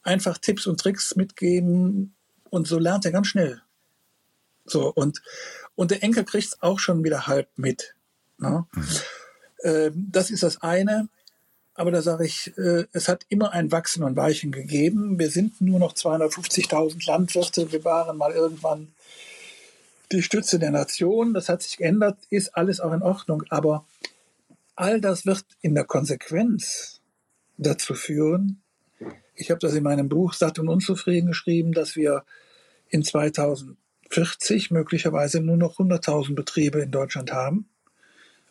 einfach 0.03 0.37
Tipps 0.37 0.67
und 0.67 0.79
Tricks 0.79 1.15
mitgeben 1.15 2.13
und 2.51 2.67
so 2.67 2.77
lernt 2.77 3.05
er 3.05 3.11
ganz 3.11 3.27
schnell. 3.27 3.61
So 4.65 4.93
und 4.93 5.21
und 5.75 5.89
der 5.89 6.03
Enkel 6.03 6.23
kriegt 6.23 6.47
es 6.49 6.61
auch 6.61 6.77
schon 6.77 7.03
wieder 7.03 7.25
halb 7.25 7.49
mit. 7.55 7.95
Ne? 8.37 8.65
Mhm. 8.71 8.85
Äh, 9.63 9.91
das 9.95 10.29
ist 10.29 10.43
das 10.43 10.61
eine. 10.61 11.09
Aber 11.75 11.89
da 11.89 12.03
sage 12.03 12.25
ich, 12.25 12.55
äh, 12.57 12.85
es 12.91 13.07
hat 13.07 13.25
immer 13.29 13.51
ein 13.51 13.71
Wachsen 13.71 14.03
und 14.03 14.15
Weichen 14.15 14.51
gegeben. 14.51 15.17
Wir 15.17 15.31
sind 15.31 15.59
nur 15.59 15.79
noch 15.79 15.93
250.000 15.93 17.07
Landwirte. 17.07 17.71
Wir 17.71 17.83
waren 17.83 18.17
mal 18.17 18.31
irgendwann 18.31 18.89
die 20.11 20.23
Stütze 20.23 20.59
der 20.59 20.71
Nation. 20.71 21.33
Das 21.33 21.49
hat 21.49 21.61
sich 21.61 21.77
geändert, 21.77 22.17
ist 22.29 22.55
alles 22.55 22.79
auch 22.79 22.93
in 22.93 23.01
Ordnung. 23.01 23.43
Aber 23.49 23.85
all 24.75 25.01
das 25.01 25.25
wird 25.25 25.45
in 25.61 25.75
der 25.75 25.85
Konsequenz 25.85 27.01
dazu 27.57 27.93
führen, 27.93 28.63
ich 29.35 29.49
habe 29.49 29.59
das 29.59 29.73
in 29.73 29.83
meinem 29.83 30.09
Buch 30.09 30.33
Satt 30.33 30.59
und 30.59 30.69
Unzufrieden 30.69 31.27
geschrieben, 31.27 31.71
dass 31.71 31.95
wir 31.95 32.23
in 32.89 33.03
2040 33.03 34.71
möglicherweise 34.71 35.41
nur 35.41 35.57
noch 35.57 35.79
100.000 35.79 36.35
Betriebe 36.35 36.81
in 36.81 36.91
Deutschland 36.91 37.31
haben. 37.31 37.67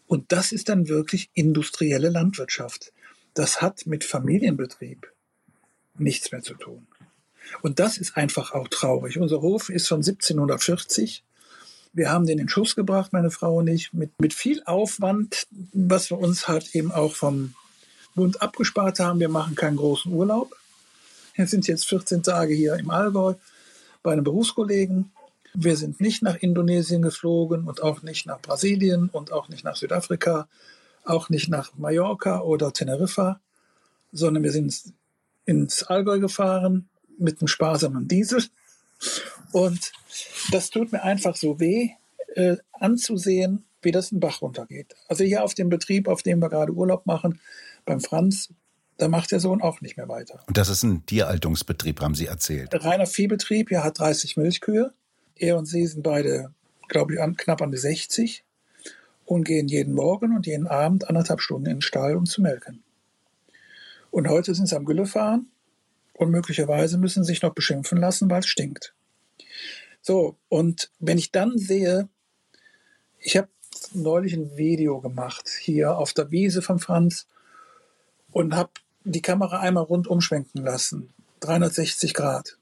Und 0.07 0.33
das 0.33 0.53
ist 0.53 0.69
dann 0.69 0.89
wirklich 0.89 1.31
industrielle 1.35 2.09
Landwirtschaft. 2.09 2.93
Das 3.35 3.63
hat 3.63 3.87
mit 3.87 4.05
Familienbetrieb 4.05 5.11
nichts 5.97 6.33
mehr 6.33 6.43
zu 6.43 6.55
tun. 6.55 6.87
Und 7.63 7.79
das 7.79 7.97
ist 7.97 8.17
einfach 8.17 8.53
auch 8.53 8.69
traurig. 8.69 9.19
Unser 9.19 9.41
Hof 9.41 9.69
ist 9.69 9.89
von 9.89 9.99
1740 9.99 11.25
wir 11.93 12.11
haben 12.11 12.27
den 12.27 12.39
in 12.39 12.49
Schuss 12.49 12.75
gebracht, 12.75 13.13
meine 13.13 13.31
Frau 13.31 13.57
und 13.57 13.69
ich, 13.69 13.93
mit, 13.93 14.19
mit 14.21 14.33
viel 14.35 14.63
Aufwand, 14.65 15.47
was 15.73 16.11
wir 16.11 16.19
uns 16.19 16.49
halt 16.49 16.75
eben 16.75 16.91
auch 16.91 17.15
vom 17.15 17.55
Bund 18.15 18.41
abgespart 18.41 18.99
haben. 18.99 19.21
Wir 19.21 19.29
machen 19.29 19.55
keinen 19.55 19.77
großen 19.77 20.13
Urlaub. 20.13 20.55
Wir 21.35 21.47
sind 21.47 21.67
jetzt 21.67 21.89
14 21.89 22.23
Tage 22.23 22.55
hier 22.55 22.77
im 22.77 22.91
Allgäu 22.91 23.35
bei 24.03 24.13
einem 24.13 24.25
Berufskollegen. 24.25 25.13
Wir 25.55 25.77
sind 25.77 26.01
nicht 26.01 26.23
nach 26.23 26.37
Indonesien 26.37 27.03
geflogen 27.03 27.65
und 27.65 27.83
auch 27.83 28.03
nicht 28.03 28.27
nach 28.27 28.41
Brasilien 28.41 29.09
und 29.11 29.33
auch 29.33 29.49
nicht 29.49 29.65
nach 29.65 29.77
Südafrika, 29.77 30.49
auch 31.05 31.29
nicht 31.29 31.49
nach 31.49 31.77
Mallorca 31.77 32.41
oder 32.41 32.73
Teneriffa, 32.73 33.41
sondern 34.13 34.43
wir 34.43 34.53
sind 34.53 34.75
ins 35.45 35.83
Allgäu 35.83 36.21
gefahren 36.21 36.89
mit 37.19 37.41
einem 37.41 37.49
sparsamen 37.49 38.09
Diesel 38.09 38.45
und 39.53 39.93
das 40.51 40.71
tut 40.71 40.93
mir 40.93 41.03
einfach 41.03 41.37
so 41.37 41.61
weh, 41.61 41.91
äh, 42.35 42.57
anzusehen, 42.73 43.65
wie 43.83 43.93
das 43.93 44.13
ein 44.13 44.21
Bach 44.21 44.43
runtergeht. 44.43 44.95
Also 45.09 45.25
hier 45.25 45.45
auf 45.45 45.55
dem 45.55 45.69
Betrieb, 45.69 46.09
auf 46.09 46.23
dem 46.23 46.41
wir 46.41 46.49
gerade 46.49 46.73
Urlaub 46.73 47.07
machen, 47.07 47.41
beim 47.85 48.01
Franz, 48.01 48.49
da 48.99 49.09
macht 49.09 49.33
der 49.33 49.41
Sohn 49.41 49.61
auch 49.61 49.81
nicht 49.81 49.97
mehr 49.97 50.09
weiter. 50.09 50.43
Und 50.47 50.57
das 50.57 50.69
ist 50.69 50.83
ein 50.83 51.05
Tierhaltungsbetrieb, 51.07 52.01
haben 52.01 52.15
Sie 52.15 52.27
erzählt. 52.27 52.73
Reiner 52.73 53.07
Viehbetrieb, 53.07 53.71
er 53.71 53.85
hat 53.85 53.99
30 53.99 54.37
Milchkühe. 54.37 54.93
Er 55.35 55.59
und 55.59 55.67
sie 55.67 55.87
sind 55.87 56.03
beide, 56.03 56.53
glaube 56.89 57.15
ich, 57.15 57.21
an, 57.21 57.37
knapp 57.37 57.63
an 57.63 57.73
die 57.73 57.79
60 57.79 58.45
und 59.25 59.45
gehen 59.45 59.67
jeden 59.67 59.95
Morgen 59.95 60.37
und 60.37 60.47
jeden 60.47 60.69
Abend 60.69 61.09
anderthalb 61.09 61.41
Stunden 61.41 61.67
in 61.67 61.77
den 61.77 61.83
Stall, 61.83 62.17
um 62.17 62.27
zu 62.27 62.43
melken. 62.43 62.83
Und 64.11 64.29
heute 64.29 64.55
sind 64.55 64.67
sie 64.67 64.77
am 64.77 64.85
Gülle 64.85 65.07
fahren 65.07 65.52
und 66.23 66.31
möglicherweise 66.31 66.99
müssen 66.99 67.25
sich 67.25 67.43
noch 67.43 67.55
beschimpfen 67.55 67.99
lassen, 67.99 68.31
weil 68.31 68.41
es 68.41 68.47
stinkt. 68.47 68.95
So, 70.01 70.37
und 70.49 70.91
wenn 70.99 71.19
ich 71.19 71.31
dann 71.31 71.59
sehe, 71.59 72.09
ich 73.19 73.37
habe 73.37 73.49
neulich 73.93 74.33
ein 74.35 74.57
Video 74.57 75.01
gemacht, 75.01 75.49
hier 75.49 75.97
auf 75.97 76.13
der 76.13 76.31
Wiese 76.31 76.63
von 76.63 76.79
Franz 76.79 77.27
und 78.33 78.55
habe 78.55 78.71
die 79.05 79.23
Kamera 79.23 79.61
einmal 79.61 79.85
rundum 79.85 80.21
schwenken 80.21 80.63
lassen. 80.63 81.13
360 81.41 82.15
Grad. 82.15 82.57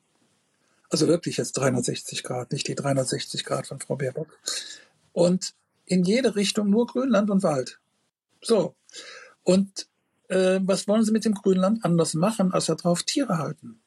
Also 0.90 1.06
wirklich 1.06 1.36
jetzt 1.36 1.52
360 1.52 2.22
Grad, 2.22 2.52
nicht 2.52 2.66
die 2.66 2.74
360 2.74 3.44
Grad 3.44 3.66
von 3.66 3.78
Frau 3.80 3.96
Baerbock. 3.96 4.38
Und 5.12 5.54
in 5.86 6.04
jede 6.04 6.36
Richtung 6.36 6.70
nur 6.70 6.86
Grünland 6.86 7.30
und 7.30 7.42
Wald. 7.42 7.78
So. 8.42 8.74
Und 9.42 9.86
äh, 10.30 10.60
was 10.62 10.88
wollen 10.88 11.04
Sie 11.04 11.12
mit 11.12 11.24
dem 11.24 11.34
Grünland 11.34 11.84
anders 11.84 12.14
machen, 12.14 12.52
als 12.52 12.66
darauf 12.66 13.02
Tiere 13.02 13.38
halten? 13.38 13.80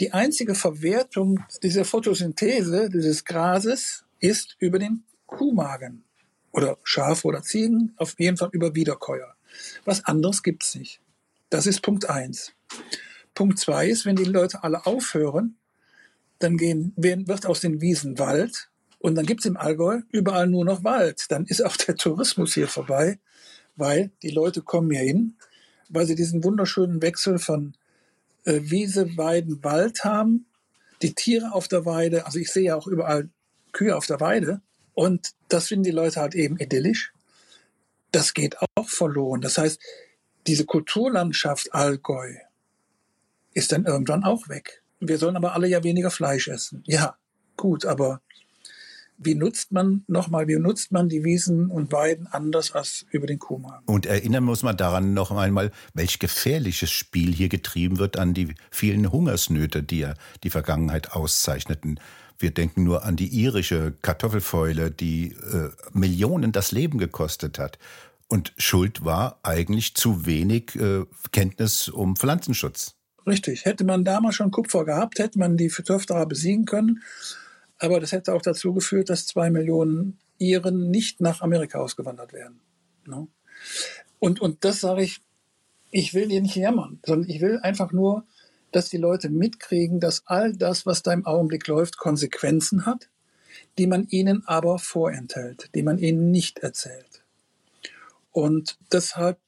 Die 0.00 0.12
einzige 0.12 0.54
Verwertung 0.54 1.44
dieser 1.62 1.84
Photosynthese, 1.84 2.90
dieses 2.90 3.24
Grases, 3.24 4.04
ist 4.18 4.56
über 4.58 4.78
den 4.78 5.04
Kuhmagen 5.26 6.04
oder 6.52 6.78
Schafe 6.82 7.26
oder 7.28 7.42
Ziegen, 7.42 7.94
auf 7.96 8.18
jeden 8.18 8.36
Fall 8.36 8.50
über 8.52 8.74
Wiederkäuer. 8.74 9.34
Was 9.84 10.04
anderes 10.04 10.42
gibt's 10.42 10.74
nicht. 10.74 11.00
Das 11.50 11.66
ist 11.66 11.80
Punkt 11.80 12.08
eins. 12.10 12.52
Punkt 13.34 13.58
zwei 13.58 13.88
ist, 13.88 14.04
wenn 14.04 14.16
die 14.16 14.24
Leute 14.24 14.64
alle 14.64 14.84
aufhören, 14.86 15.56
dann 16.38 16.56
gehen, 16.56 16.92
wird 16.96 17.46
aus 17.46 17.60
den 17.60 17.80
Wiesen 17.80 18.18
Wald 18.18 18.70
und 18.98 19.14
dann 19.14 19.26
gibt's 19.26 19.46
im 19.46 19.56
Allgäu 19.56 20.00
überall 20.10 20.46
nur 20.46 20.64
noch 20.64 20.84
Wald. 20.84 21.26
Dann 21.30 21.46
ist 21.46 21.64
auch 21.64 21.76
der 21.76 21.96
Tourismus 21.96 22.54
hier 22.54 22.68
vorbei, 22.68 23.18
weil 23.76 24.10
die 24.22 24.30
Leute 24.30 24.62
kommen 24.62 24.90
hier 24.90 25.00
hin, 25.00 25.36
weil 25.88 26.06
sie 26.06 26.14
diesen 26.14 26.42
wunderschönen 26.44 27.02
Wechsel 27.02 27.38
von 27.38 27.74
äh, 28.44 28.60
Wiese, 28.62 29.16
Weiden, 29.16 29.62
Wald 29.62 30.04
haben. 30.04 30.46
Die 31.02 31.14
Tiere 31.14 31.52
auf 31.52 31.68
der 31.68 31.84
Weide, 31.84 32.24
also 32.26 32.38
ich 32.38 32.50
sehe 32.50 32.64
ja 32.64 32.76
auch 32.76 32.86
überall 32.86 33.28
Kühe 33.72 33.94
auf 33.94 34.06
der 34.06 34.20
Weide 34.20 34.62
und 34.94 35.32
das 35.48 35.68
finden 35.68 35.84
die 35.84 35.90
Leute 35.90 36.20
halt 36.20 36.34
eben 36.34 36.56
idyllisch. 36.58 37.12
Das 38.12 38.32
geht 38.32 38.56
auch 38.76 38.88
verloren. 38.88 39.42
Das 39.42 39.58
heißt, 39.58 39.78
diese 40.46 40.64
Kulturlandschaft 40.64 41.74
Allgäu 41.74 42.34
ist 43.52 43.72
dann 43.72 43.84
irgendwann 43.84 44.24
auch 44.24 44.48
weg. 44.48 44.82
Wir 45.00 45.18
sollen 45.18 45.36
aber 45.36 45.52
alle 45.52 45.68
ja 45.68 45.84
weniger 45.84 46.10
Fleisch 46.10 46.48
essen. 46.48 46.82
Ja, 46.86 47.18
gut, 47.56 47.84
aber 47.84 48.22
wie 49.18 49.34
nutzt 49.34 49.72
man 49.72 50.04
nochmal, 50.06 50.48
wie 50.48 50.56
nutzt 50.56 50.92
man 50.92 51.08
die 51.08 51.24
Wiesen 51.24 51.70
und 51.70 51.92
Weiden 51.92 52.26
anders 52.26 52.72
als 52.72 53.06
über 53.10 53.26
den 53.26 53.38
Kuhmagen? 53.38 53.84
Und 53.86 54.06
erinnern 54.06 54.44
muss 54.44 54.62
man 54.62 54.76
daran 54.76 55.14
noch 55.14 55.30
einmal, 55.30 55.70
welch 55.94 56.18
gefährliches 56.18 56.90
Spiel 56.90 57.34
hier 57.34 57.48
getrieben 57.48 57.98
wird 57.98 58.18
an 58.18 58.34
die 58.34 58.54
vielen 58.70 59.10
Hungersnöte, 59.10 59.82
die 59.82 60.00
ja 60.00 60.14
die 60.42 60.50
Vergangenheit 60.50 61.12
auszeichneten. 61.12 62.00
Wir 62.38 62.50
denken 62.50 62.84
nur 62.84 63.04
an 63.04 63.16
die 63.16 63.28
irische 63.28 63.94
Kartoffelfäule, 64.02 64.90
die 64.90 65.32
äh, 65.32 65.70
Millionen 65.92 66.52
das 66.52 66.72
Leben 66.72 66.98
gekostet 66.98 67.58
hat. 67.58 67.78
Und 68.28 68.52
Schuld 68.56 69.04
war 69.04 69.38
eigentlich 69.42 69.94
zu 69.94 70.26
wenig 70.26 70.74
äh, 70.76 71.04
Kenntnis 71.32 71.88
um 71.88 72.16
Pflanzenschutz. 72.16 72.94
Richtig. 73.26 73.64
Hätte 73.64 73.84
man 73.84 74.04
damals 74.04 74.36
schon 74.36 74.50
Kupfer 74.50 74.84
gehabt, 74.84 75.18
hätte 75.18 75.38
man 75.38 75.56
die 75.56 75.70
Phytophthora 75.70 76.24
besiegen 76.26 76.64
können. 76.64 77.02
Aber 77.78 78.00
das 78.00 78.12
hätte 78.12 78.34
auch 78.34 78.42
dazu 78.42 78.72
geführt, 78.72 79.10
dass 79.10 79.26
zwei 79.26 79.50
Millionen 79.50 80.18
Iren 80.38 80.90
nicht 80.90 81.20
nach 81.20 81.40
Amerika 81.40 81.78
ausgewandert 81.78 82.32
wären. 82.32 82.60
No? 83.06 83.28
Und, 84.18 84.40
und 84.40 84.64
das 84.64 84.80
sage 84.80 85.02
ich, 85.02 85.20
ich 85.90 86.14
will 86.14 86.28
dir 86.28 86.40
nicht 86.40 86.56
jammern, 86.56 87.00
sondern 87.04 87.30
ich 87.30 87.40
will 87.40 87.58
einfach 87.62 87.92
nur, 87.92 88.26
dass 88.72 88.88
die 88.88 88.96
Leute 88.96 89.30
mitkriegen, 89.30 90.00
dass 90.00 90.26
all 90.26 90.52
das, 90.52 90.84
was 90.84 91.02
da 91.02 91.12
im 91.12 91.24
Augenblick 91.26 91.66
läuft, 91.66 91.96
Konsequenzen 91.96 92.84
hat, 92.86 93.08
die 93.78 93.86
man 93.86 94.06
ihnen 94.08 94.46
aber 94.46 94.78
vorenthält, 94.78 95.70
die 95.74 95.82
man 95.82 95.98
ihnen 95.98 96.30
nicht 96.30 96.58
erzählt. 96.58 97.22
Und 98.32 98.78
deshalb 98.92 99.38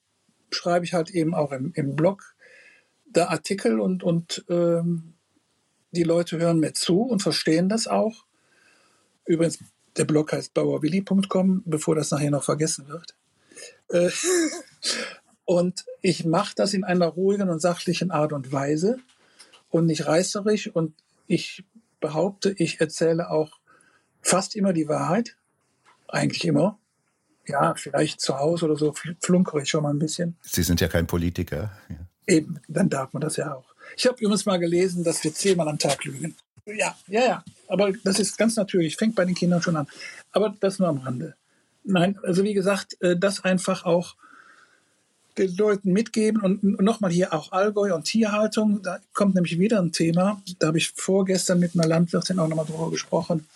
schreibe 0.50 0.84
ich 0.84 0.94
halt 0.94 1.10
eben 1.10 1.34
auch 1.34 1.52
im, 1.52 1.72
im 1.74 1.94
Blog 1.94 2.34
da 3.10 3.28
Artikel 3.28 3.80
und, 3.80 4.02
und 4.02 4.44
ähm, 4.48 5.14
die 5.90 6.02
Leute 6.02 6.38
hören 6.38 6.60
mir 6.60 6.72
zu 6.72 7.02
und 7.02 7.22
verstehen 7.22 7.68
das 7.68 7.86
auch. 7.86 8.24
Übrigens, 9.24 9.58
der 9.96 10.04
Blog 10.04 10.32
heißt 10.32 10.54
bauerwilli.com, 10.54 11.62
bevor 11.64 11.94
das 11.94 12.10
nachher 12.10 12.30
noch 12.30 12.44
vergessen 12.44 12.88
wird. 12.88 13.14
Äh, 13.88 14.10
und 15.44 15.84
ich 16.02 16.24
mache 16.24 16.54
das 16.56 16.74
in 16.74 16.84
einer 16.84 17.06
ruhigen 17.06 17.48
und 17.50 17.60
sachlichen 17.60 18.10
Art 18.10 18.32
und 18.32 18.52
Weise 18.52 18.98
und 19.70 19.86
nicht 19.86 20.06
reißerisch. 20.06 20.68
Und 20.68 20.94
ich 21.26 21.64
behaupte, 22.00 22.54
ich 22.56 22.80
erzähle 22.80 23.30
auch 23.30 23.58
fast 24.22 24.56
immer 24.56 24.72
die 24.72 24.88
Wahrheit. 24.88 25.36
Eigentlich 26.06 26.44
immer. 26.44 26.78
Ja, 27.46 27.74
vielleicht 27.74 28.20
zu 28.20 28.38
Hause 28.38 28.66
oder 28.66 28.76
so 28.76 28.94
flunkere 29.20 29.62
ich 29.62 29.70
schon 29.70 29.82
mal 29.82 29.90
ein 29.90 29.98
bisschen. 29.98 30.36
Sie 30.42 30.62
sind 30.62 30.80
ja 30.80 30.88
kein 30.88 31.06
Politiker. 31.06 31.72
Ja. 31.88 31.96
Eben, 32.26 32.60
dann 32.68 32.90
darf 32.90 33.14
man 33.14 33.22
das 33.22 33.36
ja 33.36 33.54
auch. 33.54 33.74
Ich 33.96 34.06
habe 34.06 34.18
übrigens 34.20 34.46
mal 34.46 34.58
gelesen, 34.58 35.04
dass 35.04 35.22
wir 35.24 35.34
zehnmal 35.34 35.68
am 35.68 35.78
Tag 35.78 36.04
lügen. 36.04 36.36
Ja, 36.66 36.96
ja, 37.08 37.24
ja. 37.24 37.44
Aber 37.66 37.92
das 38.04 38.18
ist 38.18 38.36
ganz 38.36 38.56
natürlich. 38.56 38.96
Fängt 38.96 39.14
bei 39.14 39.24
den 39.24 39.34
Kindern 39.34 39.62
schon 39.62 39.76
an. 39.76 39.86
Aber 40.32 40.54
das 40.60 40.78
nur 40.78 40.88
am 40.88 40.98
Rande. 40.98 41.34
Nein, 41.84 42.18
also 42.22 42.44
wie 42.44 42.54
gesagt, 42.54 43.00
äh, 43.00 43.16
das 43.16 43.44
einfach 43.44 43.84
auch 43.84 44.16
den 45.38 45.56
Leuten 45.56 45.92
mitgeben 45.92 46.42
und 46.42 46.80
nochmal 46.80 47.12
hier 47.12 47.32
auch 47.32 47.52
Allgäu 47.52 47.94
und 47.94 48.04
Tierhaltung. 48.04 48.82
Da 48.82 48.98
kommt 49.14 49.36
nämlich 49.36 49.58
wieder 49.58 49.80
ein 49.80 49.92
Thema. 49.92 50.42
Da 50.58 50.68
habe 50.68 50.78
ich 50.78 50.90
vorgestern 50.90 51.60
mit 51.60 51.74
einer 51.74 51.86
Landwirtin 51.86 52.38
auch 52.38 52.48
nochmal 52.48 52.66
drüber 52.66 52.90
gesprochen. 52.90 53.46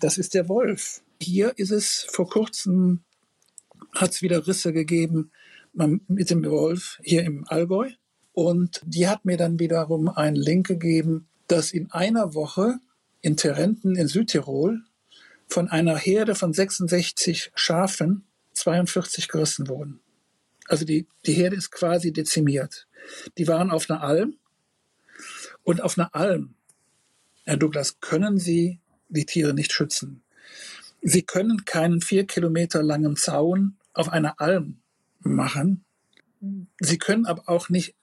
Das 0.00 0.18
ist 0.18 0.34
der 0.34 0.48
Wolf. 0.48 1.02
Hier 1.20 1.52
ist 1.56 1.70
es 1.70 2.06
vor 2.10 2.28
kurzem, 2.28 3.00
hat 3.94 4.12
es 4.12 4.22
wieder 4.22 4.46
Risse 4.46 4.72
gegeben 4.72 5.30
mit 5.74 6.30
dem 6.30 6.44
Wolf 6.44 6.98
hier 7.02 7.22
im 7.24 7.46
Allgäu. 7.48 7.90
Und 8.36 8.82
die 8.84 9.08
hat 9.08 9.24
mir 9.24 9.38
dann 9.38 9.58
wiederum 9.58 10.10
einen 10.10 10.36
Link 10.36 10.66
gegeben, 10.66 11.26
dass 11.48 11.72
in 11.72 11.90
einer 11.90 12.34
Woche 12.34 12.80
in 13.22 13.38
Terenten 13.38 13.96
in 13.96 14.08
Südtirol 14.08 14.82
von 15.48 15.70
einer 15.70 15.96
Herde 15.96 16.34
von 16.34 16.52
66 16.52 17.52
Schafen 17.54 18.26
42 18.52 19.28
gerissen 19.28 19.68
wurden. 19.68 20.00
Also 20.66 20.84
die, 20.84 21.06
die 21.24 21.32
Herde 21.32 21.56
ist 21.56 21.70
quasi 21.70 22.12
dezimiert. 22.12 22.86
Die 23.38 23.48
waren 23.48 23.70
auf 23.70 23.88
einer 23.88 24.02
Alm 24.02 24.36
und 25.62 25.80
auf 25.80 25.98
einer 25.98 26.14
Alm, 26.14 26.56
Herr 27.44 27.56
Douglas, 27.56 28.00
können 28.00 28.38
Sie 28.38 28.80
die 29.08 29.24
Tiere 29.24 29.54
nicht 29.54 29.72
schützen. 29.72 30.22
Sie 31.00 31.22
können 31.22 31.64
keinen 31.64 32.02
vier 32.02 32.26
Kilometer 32.26 32.82
langen 32.82 33.16
Zaun 33.16 33.78
auf 33.94 34.10
einer 34.10 34.38
Alm 34.42 34.82
machen. 35.20 35.86
Sie 36.80 36.98
können 36.98 37.24
aber 37.24 37.48
auch 37.48 37.70
nicht 37.70 37.94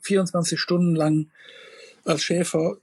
24 0.00 0.58
Stunden 0.58 0.94
lang 0.94 1.30
als 2.04 2.22
Schäfer 2.22 2.78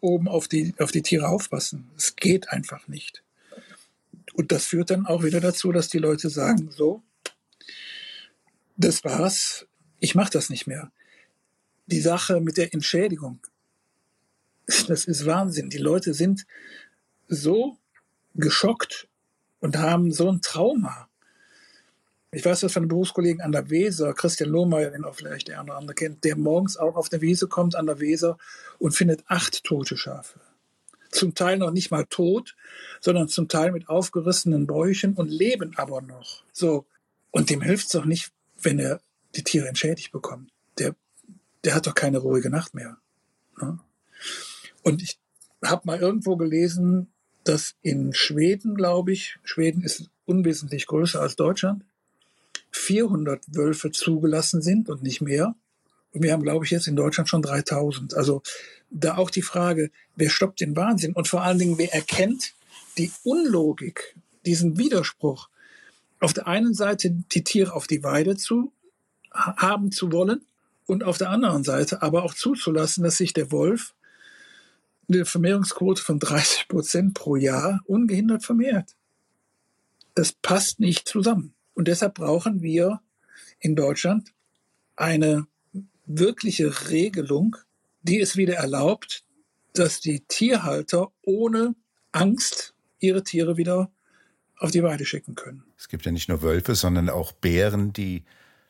oben 0.00 0.28
auf 0.28 0.48
die, 0.48 0.74
auf 0.78 0.92
die 0.92 1.02
Tiere 1.02 1.28
aufpassen. 1.28 1.90
Es 1.96 2.16
geht 2.16 2.50
einfach 2.50 2.88
nicht. 2.88 3.22
Und 4.34 4.52
das 4.52 4.66
führt 4.66 4.90
dann 4.90 5.06
auch 5.06 5.24
wieder 5.24 5.40
dazu, 5.40 5.72
dass 5.72 5.88
die 5.88 5.98
Leute 5.98 6.30
sagen, 6.30 6.70
so, 6.70 7.02
das 8.76 9.02
war's, 9.02 9.66
ich 9.98 10.14
mache 10.14 10.30
das 10.30 10.50
nicht 10.50 10.66
mehr. 10.66 10.92
Die 11.86 12.00
Sache 12.00 12.40
mit 12.40 12.56
der 12.56 12.72
Entschädigung, 12.72 13.40
das 14.66 15.06
ist 15.06 15.26
Wahnsinn. 15.26 15.70
Die 15.70 15.78
Leute 15.78 16.14
sind 16.14 16.46
so 17.26 17.78
geschockt 18.34 19.08
und 19.60 19.76
haben 19.78 20.12
so 20.12 20.30
ein 20.30 20.40
Trauma 20.42 21.07
ich 22.30 22.44
weiß 22.44 22.60
das 22.60 22.72
von 22.72 22.82
einem 22.82 22.88
Berufskollegen 22.88 23.40
an 23.40 23.52
der 23.52 23.70
Weser, 23.70 24.12
Christian 24.12 24.50
Lohmeier, 24.50 24.90
den 24.90 25.04
auch 25.04 25.14
vielleicht 25.14 25.48
der 25.48 25.60
eine 25.60 25.70
oder 25.70 25.78
andere 25.78 25.94
kennt, 25.94 26.24
der 26.24 26.36
morgens 26.36 26.76
auch 26.76 26.96
auf 26.96 27.08
der 27.08 27.22
Wiese 27.22 27.48
kommt 27.48 27.74
an 27.74 27.86
der 27.86 28.00
Weser 28.00 28.36
und 28.78 28.92
findet 28.92 29.24
acht 29.28 29.64
tote 29.64 29.96
Schafe. 29.96 30.40
Zum 31.10 31.34
Teil 31.34 31.56
noch 31.56 31.70
nicht 31.70 31.90
mal 31.90 32.04
tot, 32.04 32.54
sondern 33.00 33.28
zum 33.28 33.48
Teil 33.48 33.72
mit 33.72 33.88
aufgerissenen 33.88 34.66
Bäuchen 34.66 35.14
und 35.14 35.30
leben 35.30 35.72
aber 35.76 36.02
noch. 36.02 36.44
So. 36.52 36.84
Und 37.30 37.48
dem 37.48 37.62
hilft 37.62 37.86
es 37.86 37.92
doch 37.92 38.04
nicht, 38.04 38.30
wenn 38.60 38.78
er 38.78 39.00
die 39.34 39.44
Tiere 39.44 39.68
entschädigt 39.68 40.12
bekommt. 40.12 40.50
Der, 40.78 40.94
der 41.64 41.74
hat 41.74 41.86
doch 41.86 41.94
keine 41.94 42.18
ruhige 42.18 42.50
Nacht 42.50 42.74
mehr. 42.74 42.98
Ne? 43.58 43.78
Und 44.82 45.02
ich 45.02 45.18
habe 45.64 45.82
mal 45.86 45.98
irgendwo 45.98 46.36
gelesen, 46.36 47.10
dass 47.44 47.76
in 47.80 48.12
Schweden, 48.12 48.74
glaube 48.74 49.12
ich, 49.12 49.38
Schweden 49.44 49.82
ist 49.82 50.10
unwesentlich 50.26 50.86
größer 50.86 51.20
als 51.20 51.36
Deutschland, 51.36 51.84
400 52.70 53.42
Wölfe 53.48 53.90
zugelassen 53.90 54.62
sind 54.62 54.88
und 54.88 55.02
nicht 55.02 55.20
mehr. 55.20 55.54
Und 56.12 56.22
wir 56.22 56.32
haben, 56.32 56.42
glaube 56.42 56.64
ich, 56.64 56.70
jetzt 56.70 56.88
in 56.88 56.96
Deutschland 56.96 57.28
schon 57.28 57.42
3000. 57.42 58.14
Also 58.14 58.42
da 58.90 59.16
auch 59.16 59.30
die 59.30 59.42
Frage, 59.42 59.90
wer 60.16 60.30
stoppt 60.30 60.60
den 60.60 60.76
Wahnsinn? 60.76 61.12
Und 61.12 61.28
vor 61.28 61.42
allen 61.42 61.58
Dingen, 61.58 61.78
wer 61.78 61.92
erkennt 61.92 62.54
die 62.96 63.12
Unlogik, 63.24 64.16
diesen 64.46 64.78
Widerspruch, 64.78 65.48
auf 66.20 66.32
der 66.32 66.46
einen 66.46 66.74
Seite 66.74 67.10
die 67.10 67.44
Tiere 67.44 67.74
auf 67.74 67.86
die 67.86 68.02
Weide 68.02 68.36
zu 68.36 68.72
haben 69.30 69.92
zu 69.92 70.10
wollen 70.10 70.44
und 70.86 71.04
auf 71.04 71.18
der 71.18 71.30
anderen 71.30 71.64
Seite 71.64 72.02
aber 72.02 72.24
auch 72.24 72.34
zuzulassen, 72.34 73.04
dass 73.04 73.18
sich 73.18 73.32
der 73.32 73.52
Wolf 73.52 73.94
eine 75.08 75.24
Vermehrungsquote 75.24 76.02
von 76.02 76.18
30 76.18 76.68
Prozent 76.68 77.14
pro 77.14 77.36
Jahr 77.36 77.80
ungehindert 77.84 78.44
vermehrt. 78.44 78.96
Das 80.14 80.32
passt 80.32 80.80
nicht 80.80 81.08
zusammen. 81.08 81.54
Und 81.78 81.86
deshalb 81.86 82.14
brauchen 82.14 82.60
wir 82.60 83.00
in 83.60 83.76
Deutschland 83.76 84.34
eine 84.96 85.46
wirkliche 86.06 86.90
Regelung, 86.90 87.54
die 88.02 88.20
es 88.20 88.36
wieder 88.36 88.54
erlaubt, 88.54 89.22
dass 89.74 90.00
die 90.00 90.24
Tierhalter 90.26 91.12
ohne 91.22 91.76
Angst 92.10 92.74
ihre 92.98 93.22
Tiere 93.22 93.58
wieder 93.58 93.92
auf 94.56 94.72
die 94.72 94.82
Weide 94.82 95.04
schicken 95.04 95.36
können. 95.36 95.62
Es 95.78 95.88
gibt 95.88 96.04
ja 96.04 96.10
nicht 96.10 96.28
nur 96.28 96.42
Wölfe, 96.42 96.74
sondern 96.74 97.08
auch 97.08 97.30
Bären, 97.30 97.92
die 97.92 98.24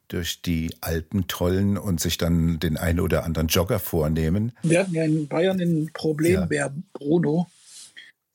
durch 0.09 0.43
die 0.43 0.75
Alpen 0.83 1.29
tollen 1.29 1.79
und 1.79 2.03
sich 2.03 2.19
dann 2.19 2.61
den 2.61 2.77
einen 2.77 3.01
oder 3.01 3.25
anderen 3.25 3.49
Jogger 3.49 3.79
vornehmen. 3.79 4.53
Wir 4.63 4.81
hatten 4.81 4.95
ja 4.95 5.05
in 5.05 5.29
Bayern 5.29 5.59
ein 5.59 5.91
Problembär 5.95 6.67
ja. 6.67 6.83
Bruno, 6.93 7.47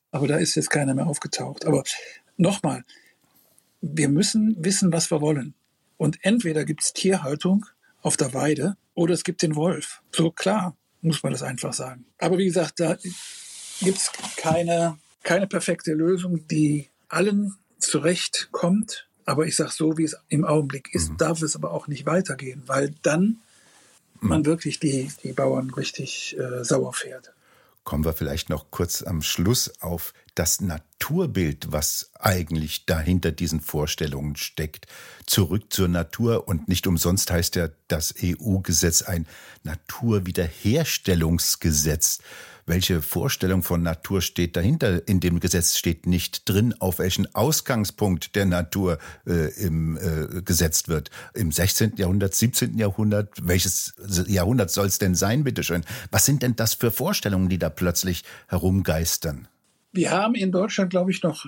aber 0.09 0.27
da 0.27 0.37
ist 0.37 0.55
jetzt 0.55 0.71
keiner 0.71 0.95
mehr 0.95 1.05
aufgetaucht. 1.05 1.63
Aber 1.65 1.83
nochmal, 2.37 2.83
wir 3.83 4.07
müssen 4.07 4.55
wissen, 4.63 4.93
was 4.93 5.11
wir 5.11 5.19
wollen. 5.19 5.53
Und 5.97 6.17
entweder 6.21 6.63
gibt 6.63 6.83
es 6.83 6.93
Tierhaltung 6.93 7.65
auf 8.01 8.17
der 8.17 8.33
Weide 8.33 8.77
oder 8.93 9.13
es 9.13 9.23
gibt 9.23 9.41
den 9.41 9.55
Wolf. 9.55 10.01
So 10.11 10.31
klar 10.31 10.75
muss 11.01 11.21
man 11.21 11.33
das 11.33 11.43
einfach 11.43 11.73
sagen. 11.73 12.05
Aber 12.17 12.37
wie 12.37 12.45
gesagt, 12.45 12.79
da 12.79 12.97
gibt 13.81 13.97
es 13.97 14.11
keine, 14.37 14.97
keine 15.21 15.47
perfekte 15.47 15.93
Lösung, 15.93 16.47
die 16.47 16.87
allen 17.09 17.55
zurechtkommt. 17.77 19.09
Aber 19.25 19.45
ich 19.45 19.57
sage 19.57 19.71
so, 19.71 19.97
wie 19.97 20.05
es 20.05 20.15
im 20.29 20.45
Augenblick 20.45 20.93
ist, 20.93 21.11
mhm. 21.11 21.17
darf 21.17 21.41
es 21.41 21.55
aber 21.55 21.71
auch 21.71 21.87
nicht 21.87 22.05
weitergehen, 22.05 22.63
weil 22.65 22.93
dann 23.01 23.41
mhm. 24.21 24.29
man 24.29 24.45
wirklich 24.45 24.79
die, 24.79 25.11
die 25.23 25.33
Bauern 25.33 25.71
richtig 25.71 26.37
äh, 26.39 26.63
sauer 26.63 26.93
fährt. 26.93 27.33
Kommen 27.83 28.05
wir 28.05 28.13
vielleicht 28.13 28.49
noch 28.49 28.71
kurz 28.71 29.01
am 29.01 29.21
Schluss 29.21 29.81
auf 29.81 30.13
das 30.35 30.61
Naturbild, 30.61 31.71
was 31.71 32.11
eigentlich 32.19 32.85
dahinter 32.85 33.31
diesen 33.31 33.59
Vorstellungen 33.59 34.37
steckt. 34.37 34.85
Zurück 35.25 35.73
zur 35.73 35.89
Natur 35.89 36.47
und 36.47 36.69
nicht 36.69 36.87
umsonst 36.87 37.29
heißt 37.29 37.55
ja 37.55 37.67
das 37.89 38.15
EU-Gesetz 38.21 39.01
ein 39.01 39.27
Naturwiederherstellungsgesetz. 39.63 42.19
Welche 42.65 43.01
Vorstellung 43.01 43.61
von 43.61 43.83
Natur 43.83 44.21
steht 44.21 44.55
dahinter? 44.55 45.05
In 45.07 45.19
dem 45.19 45.39
Gesetz 45.39 45.77
steht 45.77 46.05
nicht 46.05 46.47
drin, 46.47 46.73
auf 46.79 46.99
welchen 46.99 47.33
Ausgangspunkt 47.35 48.35
der 48.35 48.45
Natur 48.45 48.99
äh, 49.27 49.53
im, 49.61 49.97
äh, 49.97 50.41
gesetzt 50.41 50.87
wird. 50.87 51.09
Im 51.33 51.51
16. 51.51 51.97
Jahrhundert, 51.97 52.33
17. 52.33 52.77
Jahrhundert, 52.77 53.29
welches 53.41 53.93
Jahrhundert 54.27 54.71
soll 54.71 54.87
es 54.87 54.97
denn 54.97 55.15
sein, 55.15 55.43
bitteschön? 55.43 55.83
Was 56.11 56.25
sind 56.25 56.41
denn 56.41 56.55
das 56.55 56.73
für 56.73 56.91
Vorstellungen, 56.91 57.49
die 57.49 57.57
da 57.57 57.69
plötzlich 57.69 58.23
herumgeistern? 58.47 59.47
Wir 59.91 60.11
haben 60.11 60.35
in 60.35 60.51
Deutschland, 60.51 60.89
glaube 60.89 61.11
ich, 61.11 61.21
noch 61.21 61.45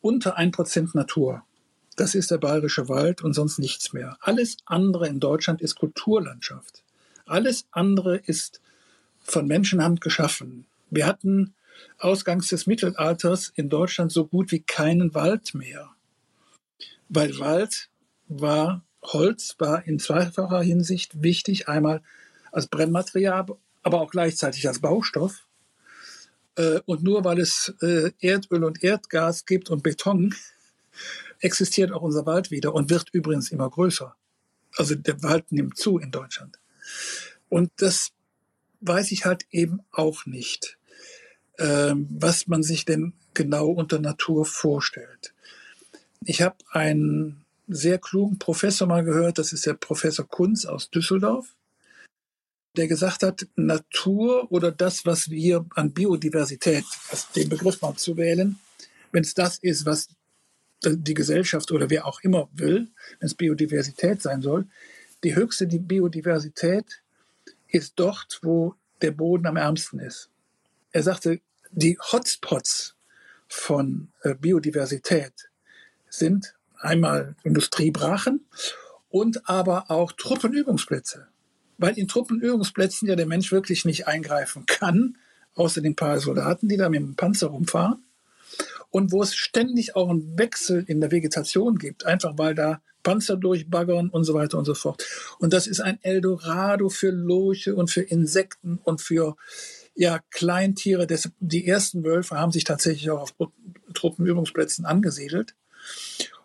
unter 0.00 0.36
ein 0.36 0.52
Prozent 0.52 0.94
Natur. 0.94 1.42
Das 1.96 2.14
ist 2.14 2.30
der 2.30 2.38
bayerische 2.38 2.88
Wald 2.88 3.22
und 3.22 3.32
sonst 3.32 3.58
nichts 3.58 3.92
mehr. 3.92 4.18
Alles 4.20 4.58
andere 4.66 5.08
in 5.08 5.18
Deutschland 5.18 5.60
ist 5.62 5.76
Kulturlandschaft. 5.76 6.84
Alles 7.26 7.66
andere 7.72 8.16
ist 8.16 8.60
von 9.30 9.46
Menschenhand 9.46 10.00
geschaffen. 10.00 10.66
Wir 10.90 11.06
hatten 11.06 11.54
ausgangs 11.98 12.48
des 12.48 12.66
Mittelalters 12.66 13.52
in 13.54 13.68
Deutschland 13.68 14.12
so 14.12 14.26
gut 14.26 14.50
wie 14.52 14.60
keinen 14.60 15.14
Wald 15.14 15.54
mehr. 15.54 15.90
Weil 17.08 17.38
Wald 17.38 17.88
war, 18.28 18.84
Holz 19.02 19.56
war 19.58 19.86
in 19.86 19.98
zweifacher 19.98 20.62
Hinsicht 20.62 21.22
wichtig. 21.22 21.68
Einmal 21.68 22.02
als 22.52 22.66
Brennmaterial, 22.66 23.46
aber 23.82 24.00
auch 24.00 24.10
gleichzeitig 24.10 24.66
als 24.66 24.80
Baustoff. 24.80 25.46
Äh, 26.56 26.80
und 26.86 27.02
nur 27.02 27.24
weil 27.24 27.38
es 27.38 27.74
äh, 27.80 28.10
Erdöl 28.20 28.64
und 28.64 28.82
Erdgas 28.82 29.46
gibt 29.46 29.70
und 29.70 29.82
Beton, 29.82 30.34
existiert 31.40 31.92
auch 31.92 32.02
unser 32.02 32.26
Wald 32.26 32.50
wieder 32.50 32.74
und 32.74 32.90
wird 32.90 33.10
übrigens 33.12 33.50
immer 33.50 33.68
größer. 33.70 34.16
Also 34.76 34.94
der 34.94 35.22
Wald 35.22 35.50
nimmt 35.52 35.76
zu 35.76 35.98
in 35.98 36.10
Deutschland. 36.10 36.58
Und 37.48 37.70
das 37.76 38.12
weiß 38.80 39.12
ich 39.12 39.24
halt 39.24 39.46
eben 39.50 39.80
auch 39.90 40.26
nicht, 40.26 40.78
ähm, 41.58 42.06
was 42.10 42.46
man 42.46 42.62
sich 42.62 42.84
denn 42.84 43.12
genau 43.34 43.68
unter 43.68 43.98
Natur 43.98 44.44
vorstellt. 44.44 45.34
Ich 46.24 46.42
habe 46.42 46.56
einen 46.70 47.44
sehr 47.68 47.98
klugen 47.98 48.38
Professor 48.38 48.88
mal 48.88 49.04
gehört, 49.04 49.38
das 49.38 49.52
ist 49.52 49.66
der 49.66 49.74
Professor 49.74 50.26
Kunz 50.26 50.64
aus 50.64 50.90
Düsseldorf 50.90 51.54
der 52.78 52.86
gesagt 52.86 53.24
hat, 53.24 53.46
Natur 53.56 54.50
oder 54.52 54.70
das, 54.70 55.04
was 55.04 55.30
wir 55.30 55.66
an 55.74 55.92
Biodiversität, 55.92 56.84
den 57.34 57.48
Begriff 57.48 57.82
mal 57.82 57.96
zu 57.96 58.16
wählen, 58.16 58.58
wenn 59.10 59.24
es 59.24 59.34
das 59.34 59.58
ist, 59.58 59.84
was 59.84 60.08
die 60.84 61.14
Gesellschaft 61.14 61.72
oder 61.72 61.90
wer 61.90 62.06
auch 62.06 62.20
immer 62.20 62.48
will, 62.52 62.88
wenn 63.18 63.26
es 63.26 63.34
Biodiversität 63.34 64.22
sein 64.22 64.42
soll, 64.42 64.66
die 65.24 65.34
höchste 65.34 65.66
Biodiversität 65.66 67.02
ist 67.68 67.94
dort, 67.96 68.40
wo 68.42 68.74
der 69.02 69.12
Boden 69.12 69.46
am 69.46 69.56
ärmsten 69.56 70.00
ist. 70.00 70.30
Er 70.92 71.02
sagte, 71.02 71.40
die 71.70 71.98
Hotspots 71.98 72.96
von 73.46 74.12
äh, 74.22 74.34
Biodiversität 74.34 75.50
sind 76.08 76.54
einmal 76.78 77.36
Industriebrachen 77.44 78.46
und 79.10 79.48
aber 79.48 79.90
auch 79.90 80.12
Truppenübungsplätze 80.12 81.28
weil 81.78 81.96
in 81.96 82.08
Truppenübungsplätzen 82.08 83.08
ja 83.08 83.16
der 83.16 83.26
Mensch 83.26 83.50
wirklich 83.52 83.84
nicht 83.84 84.06
eingreifen 84.06 84.66
kann, 84.66 85.16
außer 85.54 85.80
den 85.80 85.96
paar 85.96 86.18
Soldaten, 86.18 86.68
die 86.68 86.76
da 86.76 86.88
mit 86.88 87.00
dem 87.00 87.16
Panzer 87.16 87.48
rumfahren. 87.48 88.04
Und 88.90 89.12
wo 89.12 89.22
es 89.22 89.34
ständig 89.34 89.96
auch 89.96 90.10
einen 90.10 90.38
Wechsel 90.38 90.84
in 90.86 91.00
der 91.00 91.10
Vegetation 91.10 91.78
gibt, 91.78 92.04
einfach 92.04 92.34
weil 92.36 92.54
da 92.54 92.80
Panzer 93.08 93.38
durchbaggern 93.38 94.10
und 94.10 94.24
so 94.24 94.34
weiter 94.34 94.58
und 94.58 94.66
so 94.66 94.74
fort. 94.74 95.02
Und 95.38 95.54
das 95.54 95.66
ist 95.66 95.80
ein 95.80 95.98
Eldorado 96.02 96.90
für 96.90 97.08
Lurche 97.08 97.74
und 97.74 97.90
für 97.90 98.02
Insekten 98.02 98.78
und 98.84 99.00
für 99.00 99.34
ja, 99.94 100.20
Kleintiere. 100.30 101.06
Die 101.40 101.66
ersten 101.66 102.04
Wölfe 102.04 102.36
haben 102.36 102.52
sich 102.52 102.64
tatsächlich 102.64 103.10
auch 103.10 103.22
auf 103.22 103.50
Truppenübungsplätzen 103.94 104.84
angesiedelt. 104.84 105.54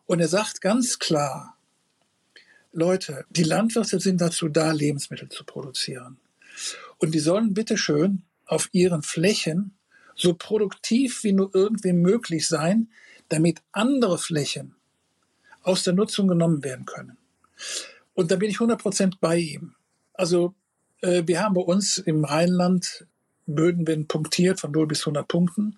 Und 0.05 0.21
er 0.21 0.29
sagt 0.29 0.61
ganz 0.61 0.99
klar, 0.99 1.57
Leute, 2.71 3.25
die 3.29 3.43
Landwirte 3.43 3.99
sind 3.99 4.21
dazu 4.21 4.47
da, 4.47 4.71
Lebensmittel 4.71 5.27
zu 5.27 5.43
produzieren. 5.43 6.17
Und 6.97 7.13
die 7.13 7.19
sollen 7.19 7.53
bitteschön 7.53 8.23
auf 8.45 8.69
ihren 8.71 9.03
Flächen 9.03 9.75
so 10.15 10.33
produktiv 10.33 11.25
wie 11.25 11.33
nur 11.33 11.51
irgendwie 11.53 11.91
möglich 11.91 12.47
sein, 12.47 12.87
damit 13.27 13.59
andere 13.73 14.17
Flächen 14.17 14.75
aus 15.63 15.83
der 15.83 15.93
Nutzung 15.93 16.27
genommen 16.27 16.63
werden 16.63 16.85
können. 16.85 17.17
Und 18.13 18.31
da 18.31 18.35
bin 18.35 18.49
ich 18.49 18.57
100% 18.57 19.15
bei 19.19 19.37
ihm. 19.37 19.75
Also 20.13 20.53
äh, 21.01 21.23
wir 21.25 21.41
haben 21.41 21.55
bei 21.55 21.61
uns 21.61 21.97
im 21.97 22.23
Rheinland 22.23 23.07
Böden 23.45 23.87
werden 23.87 24.07
punktiert 24.07 24.59
von 24.59 24.71
0 24.71 24.87
bis 24.87 25.01
100 25.01 25.27
Punkten 25.27 25.77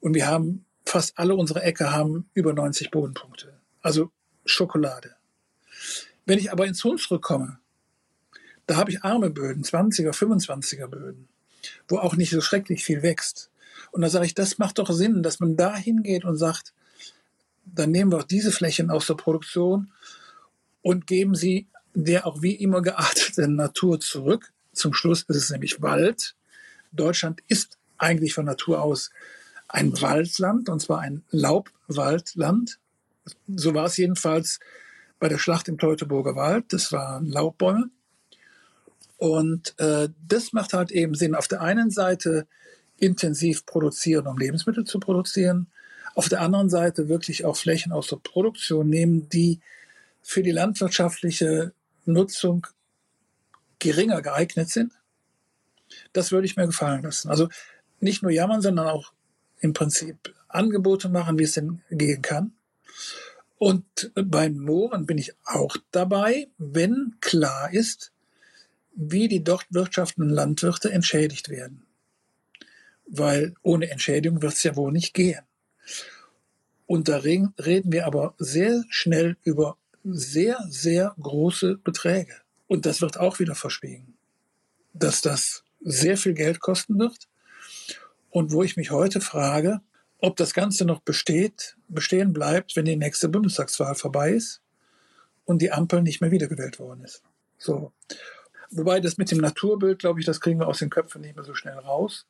und 0.00 0.14
wir 0.14 0.26
haben 0.26 0.64
fast 0.84 1.18
alle 1.18 1.34
unsere 1.34 1.62
Äcker 1.62 1.92
haben 1.92 2.28
über 2.34 2.52
90 2.52 2.90
Bodenpunkte. 2.90 3.54
Also 3.80 4.10
Schokolade. 4.44 5.14
Wenn 6.26 6.38
ich 6.38 6.52
aber 6.52 6.66
ins 6.66 6.84
Hunsrück 6.84 7.22
komme, 7.22 7.58
da 8.66 8.76
habe 8.76 8.90
ich 8.90 9.02
arme 9.02 9.30
Böden, 9.30 9.64
20er, 9.64 10.12
25er 10.12 10.86
Böden, 10.86 11.28
wo 11.88 11.98
auch 11.98 12.16
nicht 12.16 12.30
so 12.30 12.40
schrecklich 12.40 12.84
viel 12.84 13.02
wächst. 13.02 13.50
Und 13.92 14.02
da 14.02 14.08
sage 14.08 14.26
ich, 14.26 14.34
das 14.34 14.58
macht 14.58 14.78
doch 14.78 14.90
Sinn, 14.90 15.22
dass 15.22 15.40
man 15.40 15.56
da 15.56 15.74
hingeht 15.74 16.24
und 16.24 16.36
sagt, 16.36 16.72
dann 17.74 17.90
nehmen 17.90 18.12
wir 18.12 18.18
auch 18.18 18.24
diese 18.24 18.52
Flächen 18.52 18.90
aus 18.90 19.06
der 19.06 19.14
Produktion 19.14 19.92
und 20.82 21.06
geben 21.06 21.34
sie 21.34 21.68
der 21.94 22.26
auch 22.26 22.42
wie 22.42 22.54
immer 22.54 22.82
gearteten 22.82 23.56
Natur 23.56 24.00
zurück. 24.00 24.52
Zum 24.72 24.94
Schluss 24.94 25.22
ist 25.22 25.36
es 25.36 25.50
nämlich 25.50 25.82
Wald. 25.82 26.36
Deutschland 26.92 27.40
ist 27.48 27.78
eigentlich 27.98 28.34
von 28.34 28.44
Natur 28.44 28.80
aus 28.82 29.10
ein 29.68 30.00
Waldland, 30.00 30.68
und 30.68 30.80
zwar 30.80 31.00
ein 31.00 31.22
Laubwaldland. 31.30 32.78
So 33.48 33.74
war 33.74 33.86
es 33.86 33.96
jedenfalls 33.96 34.58
bei 35.18 35.28
der 35.28 35.38
Schlacht 35.38 35.68
im 35.68 35.78
Teutoburger 35.78 36.34
Wald. 36.34 36.72
Das 36.72 36.92
waren 36.92 37.26
Laubbäume. 37.26 37.90
Und 39.16 39.78
äh, 39.78 40.08
das 40.26 40.52
macht 40.52 40.72
halt 40.72 40.90
eben 40.90 41.14
Sinn. 41.14 41.34
Auf 41.34 41.46
der 41.46 41.60
einen 41.60 41.90
Seite 41.90 42.46
intensiv 42.96 43.66
produzieren, 43.66 44.26
um 44.26 44.38
Lebensmittel 44.38 44.84
zu 44.84 44.98
produzieren. 44.98 45.68
Auf 46.14 46.28
der 46.28 46.40
anderen 46.40 46.68
Seite 46.68 47.08
wirklich 47.08 47.44
auch 47.44 47.56
Flächen 47.56 47.92
aus 47.92 48.08
der 48.08 48.16
Produktion 48.16 48.88
nehmen, 48.88 49.28
die 49.28 49.60
für 50.22 50.42
die 50.42 50.50
landwirtschaftliche 50.50 51.72
Nutzung 52.04 52.66
geringer 53.78 54.22
geeignet 54.22 54.70
sind. 54.70 54.92
Das 56.12 56.32
würde 56.32 56.46
ich 56.46 56.56
mir 56.56 56.66
gefallen 56.66 57.02
lassen. 57.02 57.30
Also 57.30 57.48
nicht 58.00 58.22
nur 58.22 58.30
jammern, 58.30 58.62
sondern 58.62 58.88
auch 58.88 59.12
im 59.60 59.72
Prinzip 59.72 60.34
Angebote 60.48 61.08
machen, 61.08 61.38
wie 61.38 61.44
es 61.44 61.52
denn 61.52 61.82
gehen 61.90 62.22
kann. 62.22 62.52
Und 63.58 64.10
beim 64.14 64.56
Mooren 64.56 65.04
bin 65.06 65.18
ich 65.18 65.34
auch 65.44 65.76
dabei, 65.90 66.48
wenn 66.56 67.16
klar 67.20 67.72
ist, 67.72 68.12
wie 68.94 69.28
die 69.28 69.44
dort 69.44 69.66
wirtschaftenden 69.70 70.30
Landwirte 70.30 70.90
entschädigt 70.90 71.50
werden. 71.50 71.86
Weil 73.06 73.54
ohne 73.62 73.90
Entschädigung 73.90 74.40
wird 74.40 74.54
es 74.54 74.62
ja 74.62 74.76
wohl 74.76 74.92
nicht 74.92 75.14
gehen. 75.14 75.40
Und 76.90 77.06
da 77.06 77.18
reden 77.18 77.54
wir 77.92 78.04
aber 78.04 78.34
sehr 78.38 78.82
schnell 78.88 79.36
über 79.44 79.76
sehr, 80.02 80.58
sehr 80.70 81.14
große 81.20 81.76
Beträge. 81.76 82.34
Und 82.66 82.84
das 82.84 83.00
wird 83.00 83.16
auch 83.16 83.38
wieder 83.38 83.54
verschwiegen, 83.54 84.14
dass 84.92 85.20
das 85.20 85.62
sehr 85.80 86.16
viel 86.16 86.34
Geld 86.34 86.58
kosten 86.58 86.98
wird. 86.98 87.28
Und 88.30 88.50
wo 88.50 88.64
ich 88.64 88.76
mich 88.76 88.90
heute 88.90 89.20
frage, 89.20 89.82
ob 90.18 90.36
das 90.36 90.52
Ganze 90.52 90.84
noch 90.84 90.98
besteht, 90.98 91.76
bestehen 91.86 92.32
bleibt, 92.32 92.74
wenn 92.74 92.86
die 92.86 92.96
nächste 92.96 93.28
Bundestagswahl 93.28 93.94
vorbei 93.94 94.32
ist 94.32 94.60
und 95.44 95.62
die 95.62 95.70
Ampel 95.70 96.02
nicht 96.02 96.20
mehr 96.20 96.32
wiedergewählt 96.32 96.80
worden 96.80 97.04
ist. 97.04 97.22
So. 97.56 97.92
Wobei 98.72 98.98
das 98.98 99.16
mit 99.16 99.30
dem 99.30 99.38
Naturbild, 99.38 100.00
glaube 100.00 100.18
ich, 100.18 100.26
das 100.26 100.40
kriegen 100.40 100.58
wir 100.58 100.66
aus 100.66 100.80
den 100.80 100.90
Köpfen 100.90 101.20
nicht 101.20 101.36
mehr 101.36 101.44
so 101.44 101.54
schnell 101.54 101.78
raus. 101.78 102.26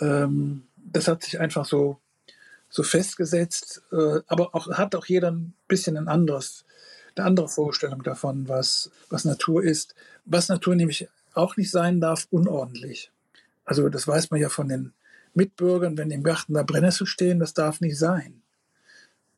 Ähm, 0.00 0.66
das 0.74 1.06
hat 1.06 1.22
sich 1.22 1.38
einfach 1.38 1.64
so, 1.64 2.00
so 2.70 2.84
festgesetzt, 2.84 3.82
äh, 3.92 4.20
aber 4.28 4.54
auch, 4.54 4.68
hat 4.68 4.94
auch 4.94 5.06
jeder 5.06 5.32
ein 5.32 5.52
bisschen 5.68 5.96
ein 5.96 6.08
anderes, 6.08 6.64
eine 7.16 7.26
andere 7.26 7.48
Vorstellung 7.48 8.02
davon, 8.02 8.48
was, 8.48 8.90
was 9.10 9.24
Natur 9.24 9.62
ist. 9.62 9.94
Was 10.24 10.48
Natur 10.48 10.76
nämlich 10.76 11.08
auch 11.34 11.56
nicht 11.56 11.70
sein 11.70 12.00
darf, 12.00 12.28
unordentlich. 12.30 13.10
Also 13.64 13.88
das 13.88 14.06
weiß 14.06 14.30
man 14.30 14.40
ja 14.40 14.48
von 14.48 14.68
den 14.68 14.92
Mitbürgern, 15.34 15.98
wenn 15.98 16.10
im 16.10 16.22
Garten 16.22 16.54
da 16.54 16.62
Brennnessel 16.62 17.06
stehen, 17.06 17.40
das 17.40 17.54
darf 17.54 17.80
nicht 17.80 17.98
sein. 17.98 18.42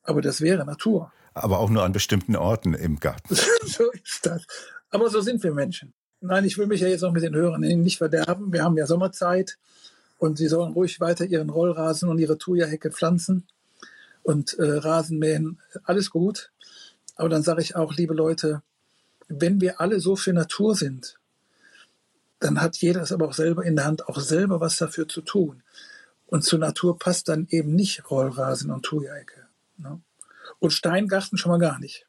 Aber 0.03 0.21
das 0.21 0.41
wäre 0.41 0.65
Natur. 0.65 1.13
Aber 1.35 1.59
auch 1.59 1.71
nur 1.71 1.85
an 1.85 1.93
bestimmten 1.93 2.37
Orten 2.37 2.75
im 2.75 3.01
Garten. 3.01 3.35
so 3.67 3.91
ist 3.93 4.27
das. 4.27 4.47
Aber 4.91 5.09
so 5.09 5.21
sind 5.21 5.43
wir 5.43 5.53
Menschen. 5.55 5.95
Nein, 6.21 6.45
ich 6.45 6.59
will 6.59 6.67
mich 6.67 6.81
ja 6.81 6.89
jetzt 6.89 7.03
auch 7.03 7.13
mit 7.13 7.23
den 7.23 7.35
Hörern 7.35 7.61
nicht 7.61 7.99
verderben. 7.99 8.53
Wir 8.53 8.63
haben 8.63 8.77
ja 8.77 8.87
Sommerzeit 8.87 9.59
und 10.23 10.39
sie 10.39 10.47
sollen 10.47 10.73
ruhig 10.73 11.01
weiter 11.01 11.25
ihren 11.25 11.51
Rollrasen 11.51 12.09
und 12.09 12.21
ihre 12.21 12.39
Thuja-Hecke 12.39 12.93
pflanzen 12.93 13.45
und 14.23 14.57
äh, 14.57 14.75
Rasen 14.75 15.19
mähen. 15.19 15.59
Alles 15.83 16.11
gut. 16.11 16.53
Aber 17.17 17.29
dann 17.29 17.43
sage 17.43 17.61
ich 17.61 17.75
auch, 17.75 17.93
liebe 17.93 18.15
Leute, 18.15 18.63
wenn 19.27 19.61
wir 19.61 19.81
alle 19.81 19.99
so 19.99 20.15
für 20.15 20.33
Natur 20.33 20.77
sind, 20.77 21.19
dann 22.39 22.61
hat 22.61 22.77
jeder 22.77 23.03
es 23.03 23.11
aber 23.11 23.27
auch 23.27 23.33
selber 23.33 23.65
in 23.65 23.75
der 23.75 23.85
Hand, 23.85 24.09
auch 24.09 24.21
selber 24.21 24.61
was 24.61 24.77
dafür 24.77 25.09
zu 25.09 25.23
tun. 25.23 25.65
Und 26.27 26.45
zur 26.45 26.61
Natur 26.61 27.01
passt 27.01 27.29
dann 27.29 27.49
eben 27.51 27.75
nicht 27.75 28.09
Rollrasen 28.09 28.71
und 28.71 28.85
Thuja-Ecke. 28.85 29.49
Ne? 29.79 30.01
Und 30.61 30.73
Steingarten 30.73 31.37
schon 31.37 31.51
mal 31.51 31.59
gar 31.59 31.81
nicht. 31.81 32.07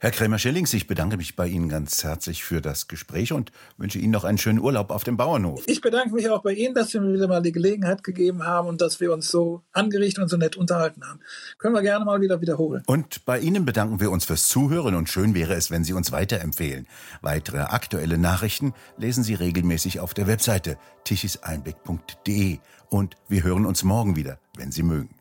Herr 0.00 0.10
Krämer-Schillings, 0.10 0.72
ich 0.74 0.86
bedanke 0.86 1.16
mich 1.16 1.34
bei 1.34 1.48
Ihnen 1.48 1.68
ganz 1.68 2.04
herzlich 2.04 2.44
für 2.44 2.60
das 2.60 2.86
Gespräch 2.86 3.32
und 3.32 3.50
wünsche 3.78 3.98
Ihnen 3.98 4.12
noch 4.12 4.24
einen 4.24 4.38
schönen 4.38 4.60
Urlaub 4.60 4.90
auf 4.90 5.02
dem 5.02 5.16
Bauernhof. 5.16 5.64
Ich 5.66 5.80
bedanke 5.80 6.14
mich 6.14 6.30
auch 6.30 6.42
bei 6.42 6.52
Ihnen, 6.52 6.74
dass 6.74 6.90
Sie 6.90 7.00
mir 7.00 7.12
wieder 7.12 7.26
mal 7.26 7.42
die 7.42 7.52
Gelegenheit 7.52 8.04
gegeben 8.04 8.44
haben 8.44 8.68
und 8.68 8.80
dass 8.80 9.00
wir 9.00 9.12
uns 9.12 9.28
so 9.28 9.62
angerichtet 9.72 10.22
und 10.22 10.28
so 10.28 10.36
nett 10.36 10.56
unterhalten 10.56 11.04
haben. 11.04 11.20
Können 11.58 11.74
wir 11.74 11.82
gerne 11.82 12.04
mal 12.04 12.20
wieder 12.20 12.40
wiederholen. 12.40 12.82
Und 12.86 13.24
bei 13.24 13.40
Ihnen 13.40 13.64
bedanken 13.64 14.00
wir 14.00 14.10
uns 14.10 14.24
fürs 14.24 14.46
Zuhören 14.48 14.94
und 14.94 15.08
schön 15.08 15.34
wäre 15.34 15.54
es, 15.54 15.70
wenn 15.70 15.84
Sie 15.84 15.92
uns 15.92 16.12
weiterempfehlen. 16.12 16.86
Weitere 17.20 17.58
aktuelle 17.58 18.18
Nachrichten 18.18 18.74
lesen 18.98 19.24
Sie 19.24 19.34
regelmäßig 19.34 20.00
auf 20.00 20.14
der 20.14 20.28
Webseite 20.28 20.78
tichiseinblick.de 21.04 22.58
und 22.88 23.16
wir 23.28 23.42
hören 23.42 23.66
uns 23.66 23.82
morgen 23.82 24.16
wieder, 24.16 24.38
wenn 24.56 24.70
Sie 24.70 24.82
mögen. 24.82 25.17